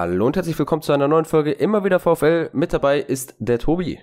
[0.00, 2.48] Hallo und herzlich willkommen zu einer neuen Folge Immer wieder VfL.
[2.54, 4.00] Mit dabei ist der Tobi.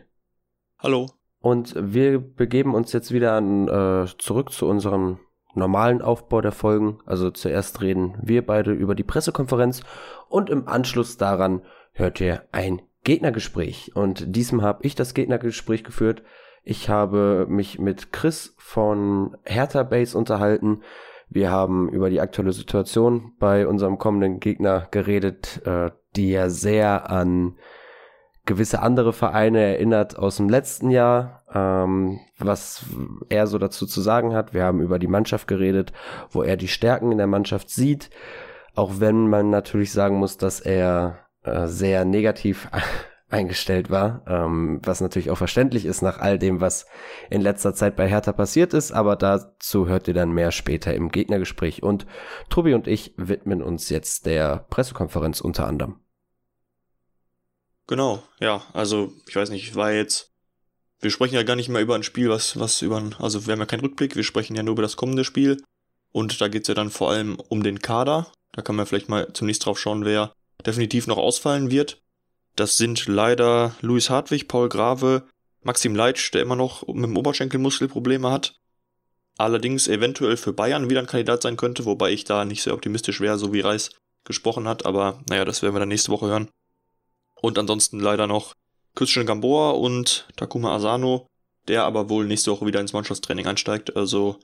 [0.78, 1.10] Hallo.
[1.40, 5.18] Und wir begeben uns jetzt wieder an, äh, zurück zu unserem
[5.56, 7.00] normalen Aufbau der Folgen.
[7.08, 9.82] Also zuerst reden wir beide über die Pressekonferenz
[10.30, 13.96] und im Anschluss daran hört ihr ein Gegnergespräch.
[13.96, 16.22] Und diesmal habe ich das Gegnergespräch geführt.
[16.62, 20.84] Ich habe mich mit Chris von Hertha Base unterhalten.
[21.30, 27.10] Wir haben über die aktuelle Situation bei unserem kommenden Gegner geredet, äh, die ja sehr
[27.10, 27.58] an
[28.46, 32.86] gewisse andere Vereine erinnert aus dem letzten Jahr, ähm, was
[33.30, 34.54] er so dazu zu sagen hat.
[34.54, 35.94] Wir haben über die Mannschaft geredet,
[36.32, 38.10] wo er die Stärken in der Mannschaft sieht,
[38.74, 42.70] auch wenn man natürlich sagen muss, dass er äh, sehr negativ
[43.30, 46.86] eingestellt war, ähm, was natürlich auch verständlich ist nach all dem, was
[47.30, 51.10] in letzter Zeit bei Hertha passiert ist, aber dazu hört ihr dann mehr später im
[51.10, 51.84] Gegnergespräch.
[51.84, 52.06] Und
[52.50, 56.00] Tobi und ich widmen uns jetzt der Pressekonferenz unter anderem.
[57.88, 60.34] Genau, ja, also ich weiß nicht, war jetzt,
[61.02, 63.54] wir sprechen ja gar nicht mehr über ein Spiel, was, was über, ein, also wir
[63.54, 65.62] haben ja keinen Rückblick, wir sprechen ja nur über das kommende Spiel.
[66.14, 69.32] Und da geht's ja dann vor allem um den Kader, da kann man vielleicht mal
[69.34, 70.34] zunächst drauf schauen, wer
[70.66, 72.02] definitiv noch ausfallen wird
[72.58, 75.24] das sind leider Luis Hartwig, Paul Grave,
[75.62, 78.56] Maxim Leitsch, der immer noch mit dem Oberschenkelmuskel Probleme hat.
[79.38, 83.22] Allerdings eventuell für Bayern wieder ein Kandidat sein könnte, wobei ich da nicht sehr optimistisch
[83.22, 83.92] wäre, so wie Reis
[84.24, 86.50] gesprochen hat, aber naja, das werden wir dann nächste Woche hören.
[87.36, 88.56] Und ansonsten leider noch
[88.96, 91.28] Christian Gamboa und Takuma Asano,
[91.68, 93.96] der aber wohl nächste Woche wieder ins Mannschaftstraining einsteigt.
[93.96, 94.40] Also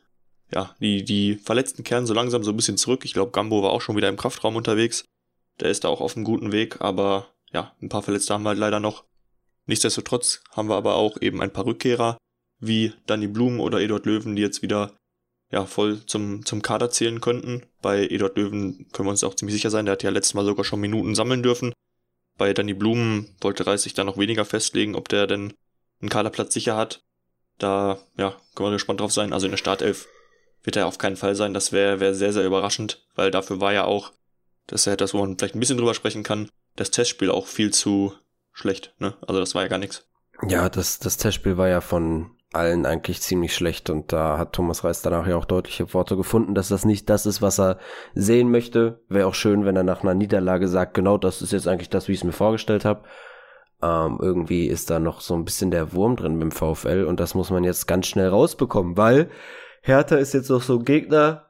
[0.54, 3.06] ja, die, die Verletzten kehren so langsam so ein bisschen zurück.
[3.06, 5.06] Ich glaube, Gambo war auch schon wieder im Kraftraum unterwegs.
[5.60, 8.50] Der ist da auch auf einem guten Weg, aber ja, ein paar Verletzte haben wir
[8.50, 9.06] halt leider noch.
[9.66, 12.18] Nichtsdestotrotz haben wir aber auch eben ein paar Rückkehrer,
[12.60, 14.94] wie Danny Blum oder Eduard Löwen, die jetzt wieder
[15.52, 17.64] ja, voll zum, zum Kader zählen könnten.
[17.82, 20.46] Bei Eduard Löwen können wir uns auch ziemlich sicher sein, der hat ja letztes Mal
[20.46, 21.74] sogar schon Minuten sammeln dürfen.
[22.38, 25.54] Bei Danny Blum wollte Reis sich da noch weniger festlegen, ob der denn
[26.02, 27.04] einen Kaderplatz sicher hat.
[27.60, 29.32] Da, ja, können wir gespannt drauf sein.
[29.32, 30.08] Also in der Startelf
[30.64, 31.54] wird er auf keinen Fall sein.
[31.54, 34.12] Das wäre wär sehr, sehr überraschend, weil dafür war ja auch,
[34.66, 37.48] das ist ja das, wo man vielleicht ein bisschen drüber sprechen kann, das Testspiel auch
[37.48, 38.14] viel zu
[38.52, 39.16] schlecht, ne?
[39.22, 40.06] Also das war ja gar nichts.
[40.48, 44.84] Ja, das, das Testspiel war ja von allen eigentlich ziemlich schlecht und da hat Thomas
[44.84, 47.80] Reis danach ja auch deutliche Worte gefunden, dass das nicht das ist, was er
[48.14, 49.02] sehen möchte.
[49.10, 52.08] Wäre auch schön, wenn er nach einer Niederlage sagt, genau das ist jetzt eigentlich das,
[52.08, 53.04] wie ich es mir vorgestellt habe.
[53.82, 57.34] Ähm, irgendwie ist da noch so ein bisschen der Wurm drin beim VfL und das
[57.34, 59.30] muss man jetzt ganz schnell rausbekommen, weil
[59.82, 61.48] Hertha ist jetzt auch so ein Gegner,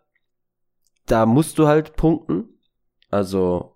[1.05, 2.45] da musst du halt punkten.
[3.11, 3.75] Also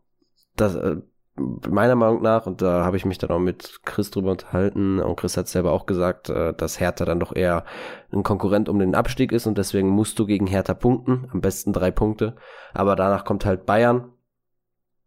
[0.55, 0.97] das, äh,
[1.37, 5.15] meiner Meinung nach, und da habe ich mich dann auch mit Chris drüber unterhalten, und
[5.17, 7.63] Chris hat selber auch gesagt, äh, dass Hertha dann doch eher
[8.11, 11.73] ein Konkurrent um den Abstieg ist und deswegen musst du gegen Hertha punkten, am besten
[11.73, 12.35] drei Punkte.
[12.73, 14.11] Aber danach kommt halt Bayern.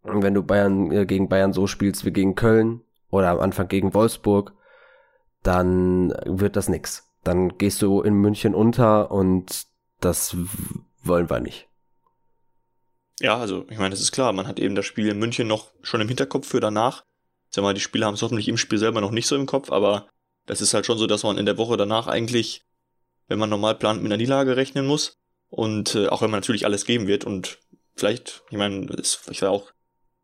[0.02, 3.68] Und wenn du Bayern äh, gegen Bayern so spielst wie gegen Köln oder am Anfang
[3.68, 4.52] gegen Wolfsburg,
[5.42, 7.08] dann wird das nix.
[7.24, 9.66] Dann gehst du in München unter und
[10.00, 10.36] das
[11.02, 11.69] wollen wir nicht.
[13.20, 15.72] Ja, also ich meine, das ist klar, man hat eben das Spiel in München noch
[15.82, 17.04] schon im Hinterkopf für danach.
[17.50, 19.46] Ich sag mal, die Spieler haben es hoffentlich im Spiel selber noch nicht so im
[19.46, 20.08] Kopf, aber
[20.46, 22.64] das ist halt schon so, dass man in der Woche danach eigentlich,
[23.28, 25.18] wenn man normal plant, mit einer Niederlage rechnen muss.
[25.50, 27.58] Und äh, auch wenn man natürlich alles geben wird und
[27.96, 28.86] vielleicht, ich meine,
[29.30, 29.72] ich war auch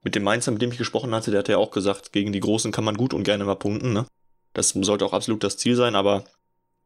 [0.03, 2.41] mit dem Mainzer, mit dem ich gesprochen hatte, der hat ja auch gesagt, gegen die
[2.41, 4.07] Großen kann man gut und gerne mal punkten, ne?
[4.53, 6.25] Das sollte auch absolut das Ziel sein, aber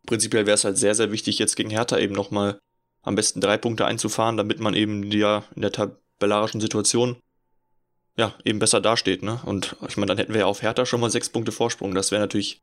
[0.07, 2.59] prinzipiell wäre es halt sehr, sehr wichtig, jetzt gegen Hertha eben nochmal
[3.03, 7.17] am besten drei Punkte einzufahren, damit man eben ja in der tabellarischen Situation
[8.17, 9.23] ja eben besser dasteht.
[9.23, 9.41] Ne?
[9.45, 11.95] Und ich meine, dann hätten wir ja auf Hertha schon mal sechs Punkte Vorsprung.
[11.95, 12.63] Das wäre natürlich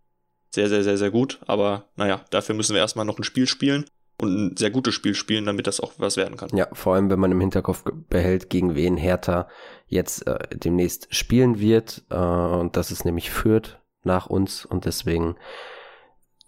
[0.50, 1.40] sehr, sehr, sehr, sehr gut.
[1.48, 3.86] Aber naja, dafür müssen wir erstmal noch ein Spiel spielen
[4.20, 6.50] und ein sehr gutes Spiel spielen, damit das auch was werden kann.
[6.54, 9.48] Ja, vor allem, wenn man im Hinterkopf behält, gegen wen Hertha
[9.88, 12.04] jetzt äh, demnächst spielen wird.
[12.10, 14.66] Äh, und das ist nämlich Fürth nach uns.
[14.66, 15.36] Und deswegen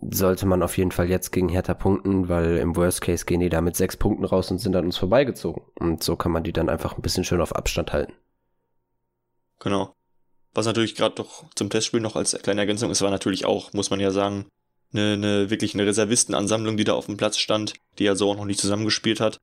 [0.01, 3.49] sollte man auf jeden Fall jetzt gegen Hertha punkten, weil im Worst Case gehen die
[3.49, 5.63] da mit sechs Punkten raus und sind an uns vorbeigezogen.
[5.75, 8.13] Und so kann man die dann einfach ein bisschen schön auf Abstand halten.
[9.59, 9.93] Genau.
[10.53, 13.89] Was natürlich gerade doch zum Testspiel noch als kleine Ergänzung ist, war natürlich auch, muss
[13.89, 14.45] man ja sagen,
[14.93, 18.37] eine, eine wirklich eine Reservistenansammlung, die da auf dem Platz stand, die ja so auch
[18.37, 19.37] noch nicht zusammengespielt hat.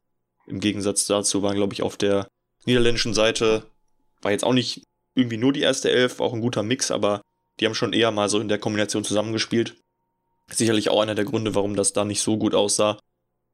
[0.47, 2.29] Im Gegensatz dazu war, glaube ich, auf der
[2.65, 3.65] niederländischen Seite,
[4.23, 4.83] war jetzt auch nicht
[5.15, 7.21] irgendwie nur die erste Elf, auch ein guter Mix, aber
[7.61, 9.77] die haben schon eher mal so in der Kombination zusammengespielt.
[10.51, 12.99] Sicherlich auch einer der Gründe, warum das da nicht so gut aussah.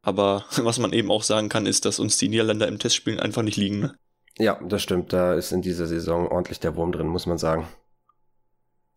[0.03, 3.43] Aber was man eben auch sagen kann, ist, dass uns die Niederländer im Testspielen einfach
[3.43, 3.81] nicht liegen.
[3.81, 3.97] Ne?
[4.39, 5.13] Ja, das stimmt.
[5.13, 7.69] Da ist in dieser Saison ordentlich der Wurm drin, muss man sagen.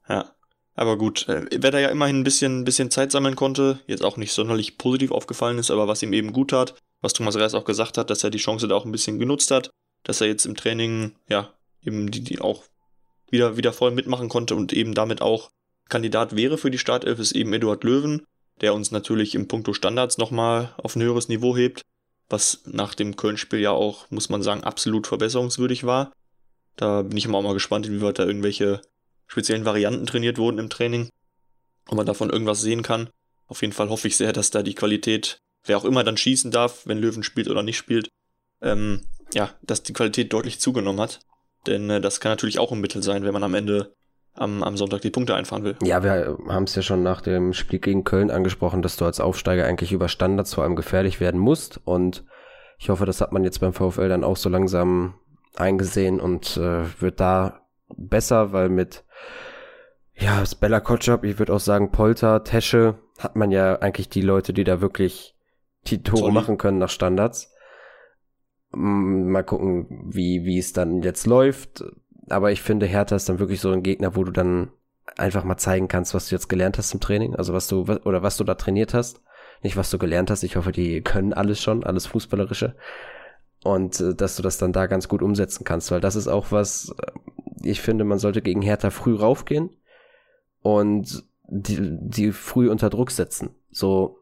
[0.07, 0.31] Ja.
[0.77, 4.03] Aber gut, äh, wer da ja immerhin ein bisschen, ein bisschen Zeit sammeln konnte, jetzt
[4.03, 7.53] auch nicht sonderlich positiv aufgefallen ist, aber was ihm eben gut tat, was Thomas Reis
[7.53, 9.69] auch gesagt hat, dass er die Chance da auch ein bisschen genutzt hat,
[10.03, 12.63] dass er jetzt im Training, ja, eben die, die auch
[13.30, 15.50] wieder, wieder voll mitmachen konnte und eben damit auch
[15.90, 18.26] Kandidat wäre für die Startelf, ist eben Eduard Löwen,
[18.62, 21.82] der uns natürlich im Punkto Standards nochmal auf ein höheres Niveau hebt,
[22.30, 26.12] was nach dem Köln-Spiel ja auch, muss man sagen, absolut verbesserungswürdig war.
[26.76, 28.82] Da bin ich immer auch mal gespannt, inwieweit da irgendwelche
[29.28, 31.10] speziellen Varianten trainiert wurden im Training,
[31.88, 33.10] ob man davon irgendwas sehen kann.
[33.48, 36.52] Auf jeden Fall hoffe ich sehr, dass da die Qualität, wer auch immer dann schießen
[36.52, 38.10] darf, wenn Löwen spielt oder nicht spielt,
[38.62, 41.20] ähm, ja, dass die Qualität deutlich zugenommen hat.
[41.68, 43.94] Denn äh, das kann natürlich auch ein Mittel sein, wenn man am Ende
[44.36, 45.76] am, am Sonntag die Punkte einfahren will.
[45.84, 49.20] Ja, wir haben es ja schon nach dem Spiel gegen Köln angesprochen, dass du als
[49.20, 51.80] Aufsteiger eigentlich über Standards vor allem gefährlich werden musst.
[51.86, 52.24] Und
[52.78, 55.16] ich hoffe, das hat man jetzt beim VfL dann auch so langsam
[55.56, 57.62] eingesehen und äh, wird da
[57.96, 59.04] besser, weil mit
[60.14, 64.54] ja, Bella Kotschap, ich würde auch sagen Polter, Tesche, hat man ja eigentlich die Leute,
[64.54, 65.36] die da wirklich
[65.88, 66.34] die Tore Sorry.
[66.34, 67.54] machen können nach Standards.
[68.72, 71.84] Mal gucken, wie, wie es dann jetzt läuft.
[72.30, 74.72] Aber ich finde, Hertha ist dann wirklich so ein Gegner, wo du dann
[75.18, 77.36] einfach mal zeigen kannst, was du jetzt gelernt hast im Training.
[77.36, 79.22] Also was du, oder was du da trainiert hast.
[79.62, 80.44] Nicht, was du gelernt hast.
[80.44, 82.75] Ich hoffe, die können alles schon, alles Fußballerische.
[83.63, 86.51] Und äh, dass du das dann da ganz gut umsetzen kannst, weil das ist auch
[86.51, 87.12] was, äh,
[87.63, 89.71] ich finde, man sollte gegen Hertha früh raufgehen
[90.62, 93.56] und die, die früh unter Druck setzen.
[93.71, 94.19] So,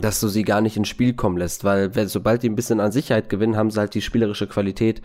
[0.00, 2.92] dass du sie gar nicht ins Spiel kommen lässt, weil sobald die ein bisschen an
[2.92, 5.02] Sicherheit gewinnen, haben sie halt die spielerische Qualität,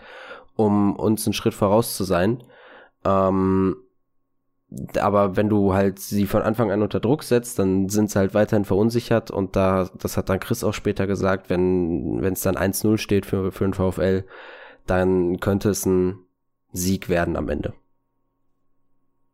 [0.60, 2.44] um uns einen Schritt voraus zu sein.
[3.04, 3.76] Ähm,
[4.98, 8.34] aber wenn du halt sie von Anfang an unter Druck setzt, dann sind sie halt
[8.34, 12.98] weiterhin verunsichert und da, das hat dann Chris auch später gesagt, wenn es dann 1-0
[12.98, 14.24] steht für, für den VfL,
[14.86, 16.18] dann könnte es ein
[16.72, 17.72] Sieg werden am Ende.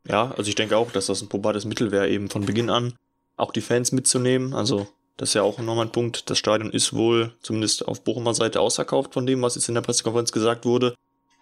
[0.08, 2.94] Ja, also ich denke auch, dass das ein probates Mittel wäre, eben von Beginn an
[3.37, 4.55] auch die Fans mitzunehmen.
[4.55, 6.28] Also das ist ja auch nochmal ein Punkt.
[6.31, 9.82] Das Stadion ist wohl zumindest auf Bochumer Seite ausverkauft von dem, was jetzt in der
[9.82, 10.94] Pressekonferenz gesagt wurde.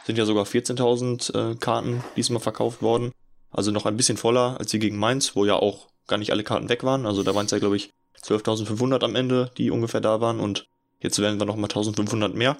[0.04, 3.12] Sind ja sogar 14.000 äh, Karten diesmal verkauft worden.
[3.50, 6.44] Also noch ein bisschen voller als sie gegen Mainz, wo ja auch gar nicht alle
[6.44, 7.06] Karten weg waren.
[7.06, 7.90] Also da waren es ja, glaube ich,
[8.22, 10.40] 12.500 am Ende, die ungefähr da waren.
[10.40, 10.66] Und
[11.00, 12.56] jetzt werden wir nochmal 1.500 mehr.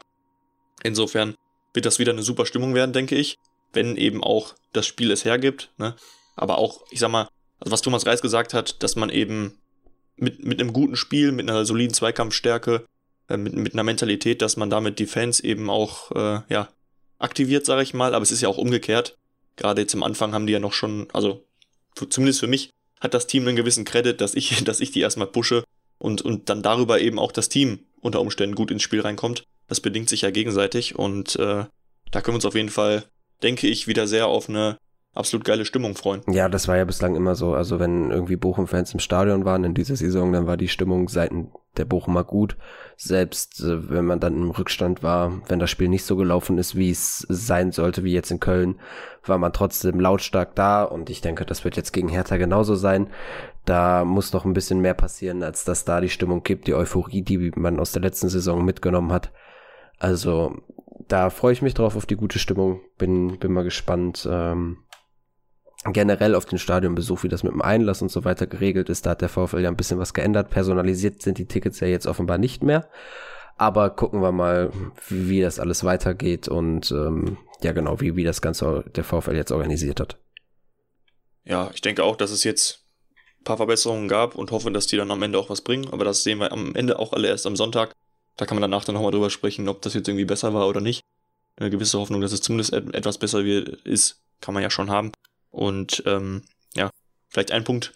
[0.83, 1.35] Insofern
[1.73, 3.39] wird das wieder eine super Stimmung werden, denke ich
[3.75, 5.71] wenn eben auch das Spiel es hergibt.
[5.79, 5.95] Ne?
[6.37, 7.29] Aber auch, ich sag mal,
[7.61, 9.59] also was Thomas Reis gesagt hat, dass man eben
[10.17, 12.85] mit, mit einem guten Spiel, mit einer soliden Zweikampfstärke,
[13.29, 16.69] äh, mit, mit einer Mentalität, dass man damit die Fans eben auch äh, ja,
[17.25, 18.15] aktiviert, sage ich mal.
[18.15, 19.17] Aber es ist ja auch umgekehrt.
[19.57, 21.45] Gerade jetzt am Anfang haben die ja noch schon, also
[22.09, 25.27] zumindest für mich, hat das Team einen gewissen Credit, dass ich, dass ich die erstmal
[25.27, 25.65] pushe
[25.99, 29.45] und, und dann darüber eben auch das Team unter Umständen gut ins Spiel reinkommt.
[29.67, 31.65] Das bedingt sich ja gegenseitig und äh,
[32.11, 33.05] da können wir uns auf jeden Fall
[33.45, 34.79] denke ich, wieder sehr auf eine
[35.15, 36.23] absolut geile Stimmung freuen.
[36.29, 37.55] Ja, das war ja bislang immer so.
[37.55, 41.49] Also wenn irgendwie Bochum-Fans im Stadion waren in dieser Saison, dann war die Stimmung seitens
[41.77, 42.57] der Bochumer gut.
[42.97, 46.77] Selbst äh, wenn man dann im Rückstand war, wenn das Spiel nicht so gelaufen ist,
[46.77, 48.81] wie es sein sollte, wie jetzt in Köln,
[49.25, 50.85] war man trotzdem lautstark da.
[50.85, 53.09] Und ich denke, das wird jetzt gegen Hertha genauso sein.
[53.65, 57.23] Da muss noch ein bisschen mehr passieren, als dass da die Stimmung gibt, die Euphorie,
[57.23, 59.33] die man aus der letzten Saison mitgenommen hat.
[59.99, 60.57] Also
[61.09, 62.81] da freue ich mich drauf auf die gute Stimmung.
[62.99, 64.29] Bin, bin mal gespannt.
[64.31, 64.79] Ähm,
[65.93, 69.07] generell auf den Stadionbesuch, wie das mit dem Einlass und so weiter geregelt ist.
[69.07, 70.51] Da hat der VfL ja ein bisschen was geändert.
[70.51, 72.89] Personalisiert sind die Tickets ja jetzt offenbar nicht mehr.
[73.57, 74.71] Aber gucken wir mal,
[75.09, 79.37] wie, wie das alles weitergeht und ähm, ja genau, wie, wie das Ganze der VfL
[79.37, 80.19] jetzt organisiert hat.
[81.45, 82.85] Ja, ich denke auch, dass es jetzt
[83.41, 85.89] ein paar Verbesserungen gab und hoffe, dass die dann am Ende auch was bringen.
[85.93, 87.93] Aber das sehen wir am Ende auch alle erst am Sonntag.
[88.37, 90.81] Da kann man danach dann nochmal drüber sprechen, ob das jetzt irgendwie besser war oder
[90.81, 91.03] nicht.
[91.57, 95.13] Eine gewisse Hoffnung, dass es zumindest etwas besser ist, kann man ja schon haben.
[95.55, 96.43] Und ähm,
[96.75, 96.91] ja,
[97.29, 97.93] vielleicht ein Punkt.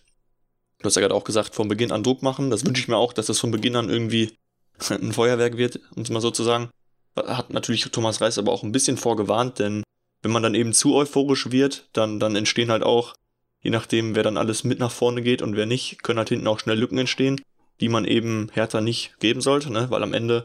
[0.78, 2.50] Du hast ja gerade auch gesagt, von Beginn an Druck machen.
[2.50, 4.36] Das wünsche ich mir auch, dass das von Beginn an irgendwie
[4.88, 6.70] ein Feuerwerk wird, um es mal so zu sagen.
[7.16, 9.82] Hat natürlich Thomas Reis aber auch ein bisschen vorgewarnt, denn
[10.22, 13.14] wenn man dann eben zu euphorisch wird, dann, dann entstehen halt auch,
[13.60, 16.46] je nachdem, wer dann alles mit nach vorne geht und wer nicht, können halt hinten
[16.46, 17.40] auch schnell Lücken entstehen
[17.80, 19.90] die man eben Hertha nicht geben sollte, ne?
[19.90, 20.44] weil am Ende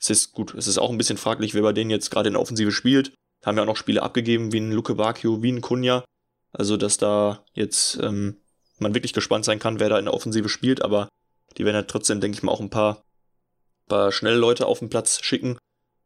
[0.00, 2.34] es ist gut, es ist auch ein bisschen fraglich, wer bei denen jetzt gerade in
[2.34, 3.12] der Offensive spielt.
[3.40, 6.04] Da haben ja auch noch Spiele abgegeben, wie ein Luke Bakio, wie ein Kunja.
[6.52, 8.36] Also, dass da jetzt ähm,
[8.78, 11.08] man wirklich gespannt sein kann, wer da in der Offensive spielt, aber
[11.56, 13.02] die werden ja trotzdem, denke ich mal, auch ein paar,
[13.88, 15.58] paar schnelle Leute auf den Platz schicken,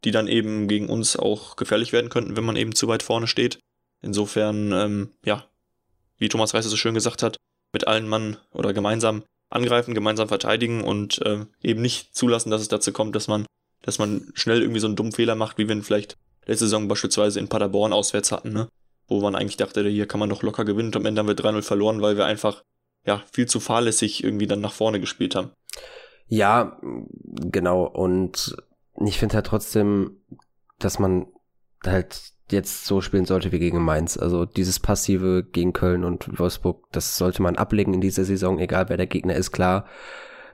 [0.05, 3.27] die dann eben gegen uns auch gefährlich werden könnten, wenn man eben zu weit vorne
[3.27, 3.59] steht.
[4.01, 5.47] Insofern, ähm, ja,
[6.19, 7.37] wie Thomas Reis so schön gesagt hat,
[7.73, 12.69] mit allen Mann oder gemeinsam angreifen, gemeinsam verteidigen und äh, eben nicht zulassen, dass es
[12.69, 13.47] dazu kommt, dass man,
[13.83, 17.39] dass man schnell irgendwie so einen dummen Fehler macht, wie wir vielleicht letzte Saison beispielsweise
[17.39, 18.69] in Paderborn auswärts hatten, ne?
[19.09, 21.35] Wo man eigentlich dachte, hier kann man doch locker gewinnen und am Ende haben wir
[21.35, 22.65] 3-0 verloren, weil wir einfach
[23.05, 25.51] ja viel zu fahrlässig irgendwie dann nach vorne gespielt haben.
[26.27, 27.85] Ja, genau.
[27.85, 28.57] Und
[29.05, 30.23] ich finde halt trotzdem,
[30.79, 31.27] dass man
[31.85, 34.17] halt jetzt so spielen sollte wie gegen Mainz.
[34.17, 38.89] Also dieses Passive gegen Köln und Wolfsburg, das sollte man ablegen in dieser Saison, egal
[38.89, 39.87] wer der Gegner ist, klar.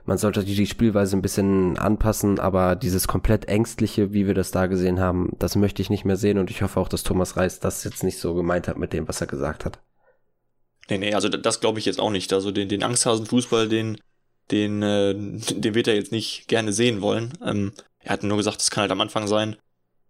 [0.09, 4.65] Man sollte die Spielweise ein bisschen anpassen, aber dieses komplett ängstliche, wie wir das da
[4.65, 7.59] gesehen haben, das möchte ich nicht mehr sehen und ich hoffe auch, dass Thomas Reis
[7.59, 9.77] das jetzt nicht so gemeint hat mit dem, was er gesagt hat.
[10.89, 12.33] Nee, nee, also das glaube ich jetzt auch nicht.
[12.33, 14.01] Also den, den Angsthasen-Fußball, den,
[14.49, 17.37] den, äh, den wird er jetzt nicht gerne sehen wollen.
[17.45, 19.57] Ähm, er hat nur gesagt, es kann halt am Anfang sein,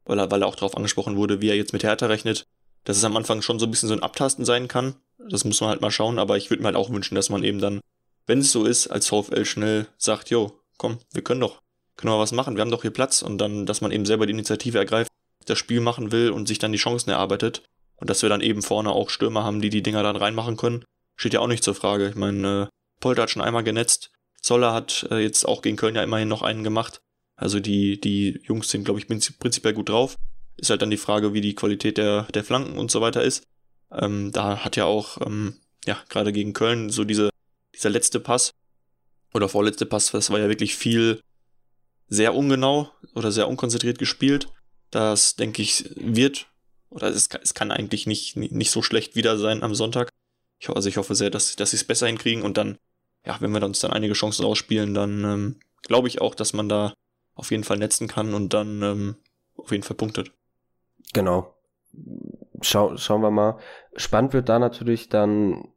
[0.06, 2.46] weil er, weil er auch darauf angesprochen wurde, wie er jetzt mit Hertha rechnet,
[2.86, 4.96] dass es am Anfang schon so ein bisschen so ein Abtasten sein kann.
[5.30, 7.44] Das muss man halt mal schauen, aber ich würde mir halt auch wünschen, dass man
[7.44, 7.82] eben dann,
[8.30, 11.64] wenn es so ist, als VfL schnell sagt, jo, komm, wir können doch,
[11.98, 14.28] können wir was machen, wir haben doch hier Platz und dann, dass man eben selber
[14.28, 15.12] die Initiative ergreift,
[15.46, 17.64] das Spiel machen will und sich dann die Chancen erarbeitet
[17.96, 20.86] und dass wir dann eben vorne auch Stürmer haben, die die Dinger dann reinmachen können,
[21.16, 22.08] steht ja auch nicht zur Frage.
[22.08, 22.68] Ich meine, äh,
[23.02, 24.12] Polter hat schon einmal genetzt,
[24.44, 27.02] Zoller hat äh, jetzt auch gegen Köln ja immerhin noch einen gemacht.
[27.36, 30.18] Also die, die Jungs sind, glaube ich, prinzipiell gut drauf.
[30.58, 33.44] Ist halt dann die Frage, wie die Qualität der, der Flanken und so weiter ist.
[33.92, 35.56] Ähm, da hat ja auch, ähm,
[35.86, 37.30] ja, gerade gegen Köln so diese,
[37.80, 38.54] dieser letzte Pass
[39.34, 41.22] oder vorletzte Pass, das war ja wirklich viel
[42.08, 44.48] sehr ungenau oder sehr unkonzentriert gespielt.
[44.92, 46.48] Das, denke ich, wird,
[46.90, 50.10] oder es kann, es kann eigentlich nicht, nicht so schlecht wieder sein am Sonntag.
[50.60, 52.78] Ich, also ich hoffe sehr, dass, dass sie es besser hinkriegen und dann
[53.26, 56.70] ja, wenn wir uns dann einige Chancen rausspielen, dann ähm, glaube ich auch, dass man
[56.70, 56.94] da
[57.36, 59.16] auf jeden Fall netzen kann und dann ähm,
[59.56, 60.32] auf jeden Fall punktet.
[61.14, 61.56] Genau.
[62.62, 63.60] Schau, schauen wir mal.
[63.96, 65.68] Spannend wird da natürlich dann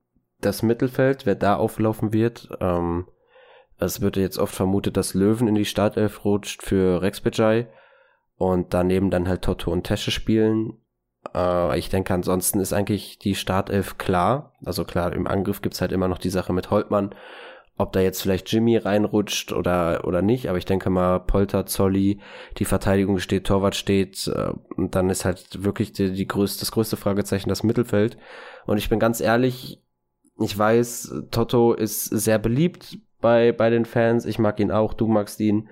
[0.44, 2.49] das Mittelfeld, wer da auflaufen wird.
[2.61, 3.06] Ähm,
[3.78, 7.66] es wird jetzt oft vermutet, dass Löwen in die Startelf rutscht für Rex Bejai
[8.37, 10.78] und daneben dann halt Toto und Tesche spielen.
[11.34, 14.54] Äh, ich denke, ansonsten ist eigentlich die Startelf klar.
[14.64, 17.14] Also klar, im Angriff gibt's halt immer noch die Sache mit Holtmann.
[17.78, 22.20] Ob da jetzt vielleicht Jimmy reinrutscht oder, oder nicht, aber ich denke mal, Polter, Zolli,
[22.58, 26.70] die Verteidigung steht, Torwart steht, äh, und dann ist halt wirklich die, die größte, das
[26.70, 28.18] größte Fragezeichen das Mittelfeld.
[28.66, 29.82] Und ich bin ganz ehrlich,
[30.38, 34.24] ich weiß, Toto ist sehr beliebt bei, bei den Fans.
[34.26, 35.68] Ich mag ihn auch, du magst ihn.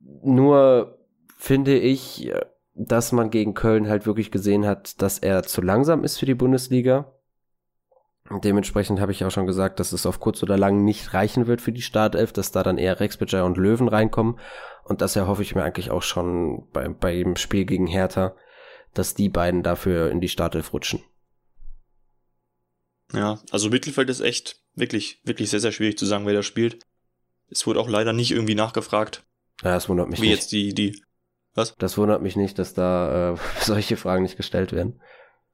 [0.00, 0.98] Nur
[1.36, 2.32] finde ich,
[2.74, 6.34] dass man gegen Köln halt wirklich gesehen hat, dass er zu langsam ist für die
[6.34, 7.12] Bundesliga.
[8.30, 11.60] Dementsprechend habe ich auch schon gesagt, dass es auf kurz oder lang nicht reichen wird
[11.60, 14.38] für die Startelf, dass da dann eher Rex Bitcher und Löwen reinkommen.
[14.84, 18.34] Und das erhoffe ich mir eigentlich auch schon bei, beim Spiel gegen Hertha,
[18.94, 21.02] dass die beiden dafür in die Startelf rutschen.
[23.12, 26.78] Ja, also Mittelfeld ist echt wirklich, wirklich sehr, sehr schwierig zu sagen, wer da spielt.
[27.48, 29.24] Es wurde auch leider nicht irgendwie nachgefragt.
[29.62, 30.30] Ja, das wundert mich wie nicht.
[30.30, 31.02] Wie jetzt die, die,
[31.54, 31.74] was?
[31.78, 35.00] Das wundert mich nicht, dass da äh, solche Fragen nicht gestellt werden.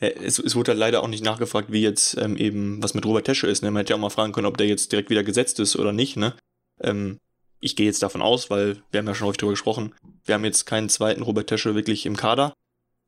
[0.01, 3.05] Ja, es, es wurde halt leider auch nicht nachgefragt, wie jetzt ähm, eben was mit
[3.05, 3.63] Robert Tesche ist.
[3.63, 3.71] Ne?
[3.71, 5.93] Man hätte ja auch mal fragen können, ob der jetzt direkt wieder gesetzt ist oder
[5.93, 6.17] nicht.
[6.17, 6.35] Ne?
[6.81, 7.19] Ähm,
[7.61, 10.45] ich gehe jetzt davon aus, weil wir haben ja schon häufig darüber gesprochen, wir haben
[10.45, 12.53] jetzt keinen zweiten Robert Tesche wirklich im Kader.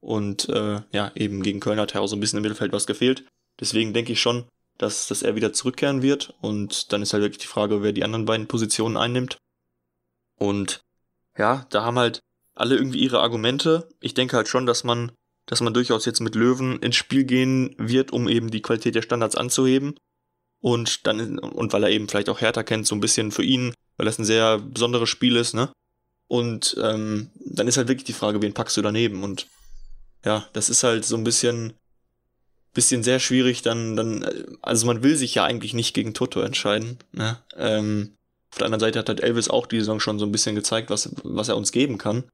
[0.00, 2.86] Und äh, ja, eben gegen Köln hat ja auch so ein bisschen im Mittelfeld was
[2.86, 3.24] gefehlt.
[3.60, 4.46] Deswegen denke ich schon,
[4.78, 6.34] dass, dass er wieder zurückkehren wird.
[6.40, 9.38] Und dann ist halt wirklich die Frage, wer die anderen beiden Positionen einnimmt.
[10.36, 10.80] Und
[11.36, 12.20] ja, da haben halt
[12.54, 13.88] alle irgendwie ihre Argumente.
[14.00, 15.12] Ich denke halt schon, dass man,
[15.46, 19.02] dass man durchaus jetzt mit Löwen ins Spiel gehen wird, um eben die Qualität der
[19.02, 19.94] Standards anzuheben.
[20.60, 23.74] Und dann, und weil er eben vielleicht auch Hertha kennt, so ein bisschen für ihn,
[23.96, 25.70] weil das ein sehr besonderes Spiel ist, ne?
[26.28, 29.24] Und ähm, dann ist halt wirklich die Frage, wen packst du daneben?
[29.24, 29.48] Und
[30.24, 31.72] ja, das ist halt so ein bisschen,
[32.72, 34.24] bisschen sehr schwierig, dann, dann,
[34.62, 37.38] also man will sich ja eigentlich nicht gegen Toto entscheiden, ne?
[37.56, 38.14] Ähm,
[38.52, 40.90] auf der anderen Seite hat halt Elvis auch die Saison schon so ein bisschen gezeigt,
[40.90, 42.24] was, was er uns geben kann.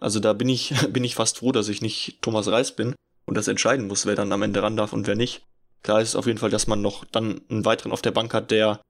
[0.00, 3.36] Also da bin ich, bin ich fast froh, dass ich nicht Thomas Reis bin und
[3.36, 5.42] das entscheiden muss, wer dann am Ende ran darf und wer nicht.
[5.82, 8.50] Klar ist auf jeden Fall, dass man noch dann einen weiteren auf der Bank hat,
[8.50, 8.80] der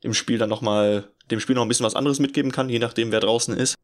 [0.00, 3.12] im Spiel dann nochmal, dem Spiel noch ein bisschen was anderes mitgeben kann, je nachdem,
[3.12, 3.76] wer draußen ist.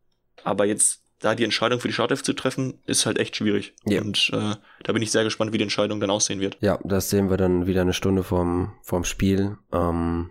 [0.43, 3.75] Aber jetzt da die Entscheidung für die Startelf zu treffen, ist halt echt schwierig.
[3.85, 4.01] Ja.
[4.01, 6.57] Und äh, da bin ich sehr gespannt, wie die Entscheidung dann aussehen wird.
[6.61, 9.59] Ja, das sehen wir dann wieder eine Stunde vorm, vorm Spiel.
[9.73, 10.31] Ähm,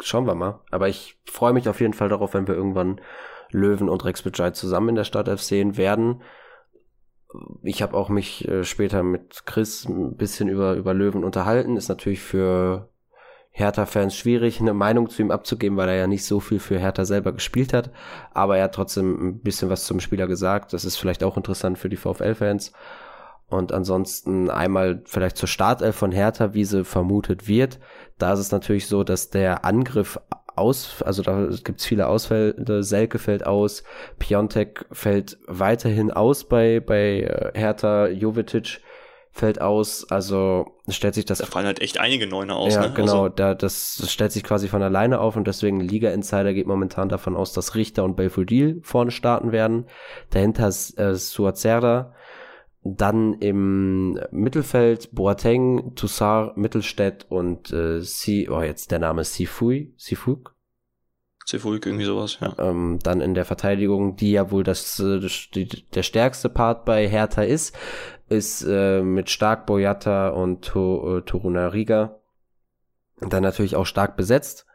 [0.00, 0.60] schauen wir mal.
[0.70, 3.00] Aber ich freue mich auf jeden Fall darauf, wenn wir irgendwann
[3.50, 6.22] Löwen und Rex Bescheid zusammen in der Startelf sehen werden.
[7.62, 11.76] Ich habe auch mich äh, später mit Chris ein bisschen über, über Löwen unterhalten.
[11.76, 12.88] Ist natürlich für
[13.56, 17.04] Hertha-Fans schwierig, eine Meinung zu ihm abzugeben, weil er ja nicht so viel für Hertha
[17.04, 17.92] selber gespielt hat.
[18.32, 20.72] Aber er hat trotzdem ein bisschen was zum Spieler gesagt.
[20.72, 22.72] Das ist vielleicht auch interessant für die VfL-Fans.
[23.46, 27.78] Und ansonsten einmal vielleicht zur Startelf von Hertha, wie sie vermutet wird.
[28.18, 30.18] Da ist es natürlich so, dass der Angriff
[30.56, 33.84] aus, also da gibt es viele Ausfälle, Selke fällt aus,
[34.18, 38.80] Piontek fällt weiterhin aus bei, bei äh, Hertha, Jovetic
[39.30, 41.38] fällt aus, also stellt sich das.
[41.38, 42.92] Da fallen halt echt einige Neune aus, ja, ne?
[42.94, 43.28] genau, also.
[43.30, 47.36] da, das stellt sich quasi von alleine auf und deswegen Liga Insider geht momentan davon
[47.36, 49.86] aus, dass Richter und Belfodil vorne starten werden.
[50.30, 52.14] Dahinter ist äh, Suazerda,
[52.82, 60.54] Dann im Mittelfeld Boateng, Toussaint, Mittelstädt und äh, Si, oh jetzt der Name Sifui, Sifuk.
[61.46, 62.54] Sifuk, irgendwie sowas, ja.
[62.58, 66.86] Ähm, dann in der Verteidigung, die ja wohl das, äh, das die, der stärkste Part
[66.86, 67.76] bei Hertha ist,
[68.34, 72.20] ist äh, mit Stark Boyata und to, äh, Toruna Riga.
[73.20, 74.66] Und dann natürlich auch stark besetzt.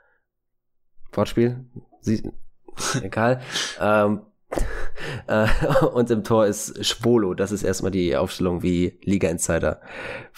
[1.12, 1.66] Wortspiel?
[2.02, 2.32] Sie,
[3.04, 3.42] egal.
[3.82, 4.22] ähm,
[5.28, 5.48] äh,
[5.94, 7.34] und im Tor ist Schwolo.
[7.34, 9.82] Das ist erstmal die Aufstellung, wie Liga Insider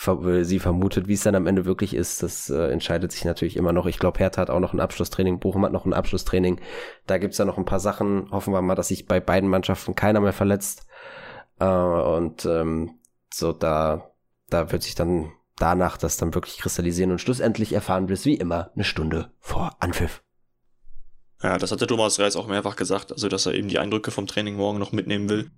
[0.06, 1.08] äh, sie vermutet.
[1.08, 3.86] Wie es dann am Ende wirklich ist, das äh, entscheidet sich natürlich immer noch.
[3.86, 6.60] Ich glaube, Hertha hat auch noch ein Abschlusstraining, Bochum hat noch ein Abschlusstraining.
[7.08, 8.30] Da gibt's ja noch ein paar Sachen.
[8.32, 10.88] Hoffen wir mal, dass sich bei beiden Mannschaften keiner mehr verletzt.
[11.60, 12.96] Äh, und ähm,
[13.34, 14.12] so, da,
[14.50, 18.36] da wird sich dann danach das dann wirklich kristallisieren und schlussendlich erfahren wir es wie
[18.36, 20.24] immer eine Stunde vor Anpfiff.
[21.44, 24.12] Ja, das hat der Thomas Reis auch mehrfach gesagt, also dass er eben die Eindrücke
[24.12, 25.52] vom Training morgen noch mitnehmen will.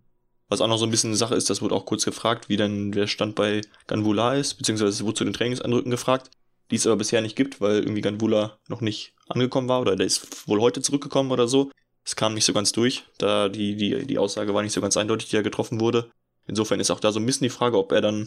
[0.49, 2.57] Was auch noch so ein bisschen eine Sache ist, das wurde auch kurz gefragt, wie
[2.57, 6.29] denn der Stand bei Ganvula ist, beziehungsweise es wurde zu den Trainingseindrücken gefragt,
[6.69, 10.05] die es aber bisher nicht gibt, weil irgendwie Ganvula noch nicht angekommen war oder der
[10.05, 11.71] ist wohl heute zurückgekommen oder so.
[12.05, 14.97] Es kam nicht so ganz durch, da die, die, die Aussage war nicht so ganz
[14.97, 16.11] eindeutig, die ja getroffen wurde.
[16.47, 18.25] Insofern ist auch da so ein bisschen die Frage, ob er dann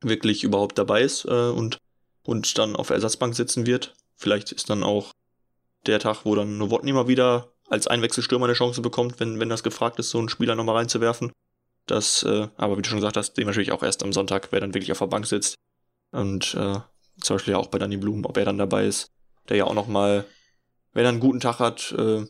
[0.00, 1.78] wirklich überhaupt dabei ist äh, und,
[2.24, 3.94] und dann auf der Ersatzbank sitzen wird.
[4.16, 5.12] Vielleicht ist dann auch
[5.86, 9.62] der Tag, wo dann Nowotny mal wieder als Einwechselstürmer eine Chance bekommt, wenn, wenn das
[9.62, 11.32] gefragt ist, so einen Spieler nochmal reinzuwerfen.
[11.86, 14.60] Das, äh, aber wie du schon gesagt hast, dem natürlich auch erst am Sonntag, wer
[14.60, 15.54] dann wirklich auf der Bank sitzt.
[16.10, 16.80] Und äh,
[17.20, 19.10] zum Beispiel ja auch bei Danny Blum, ob er dann dabei ist,
[19.48, 20.24] der ja auch nochmal,
[20.92, 22.26] wenn er einen guten Tag hat, äh,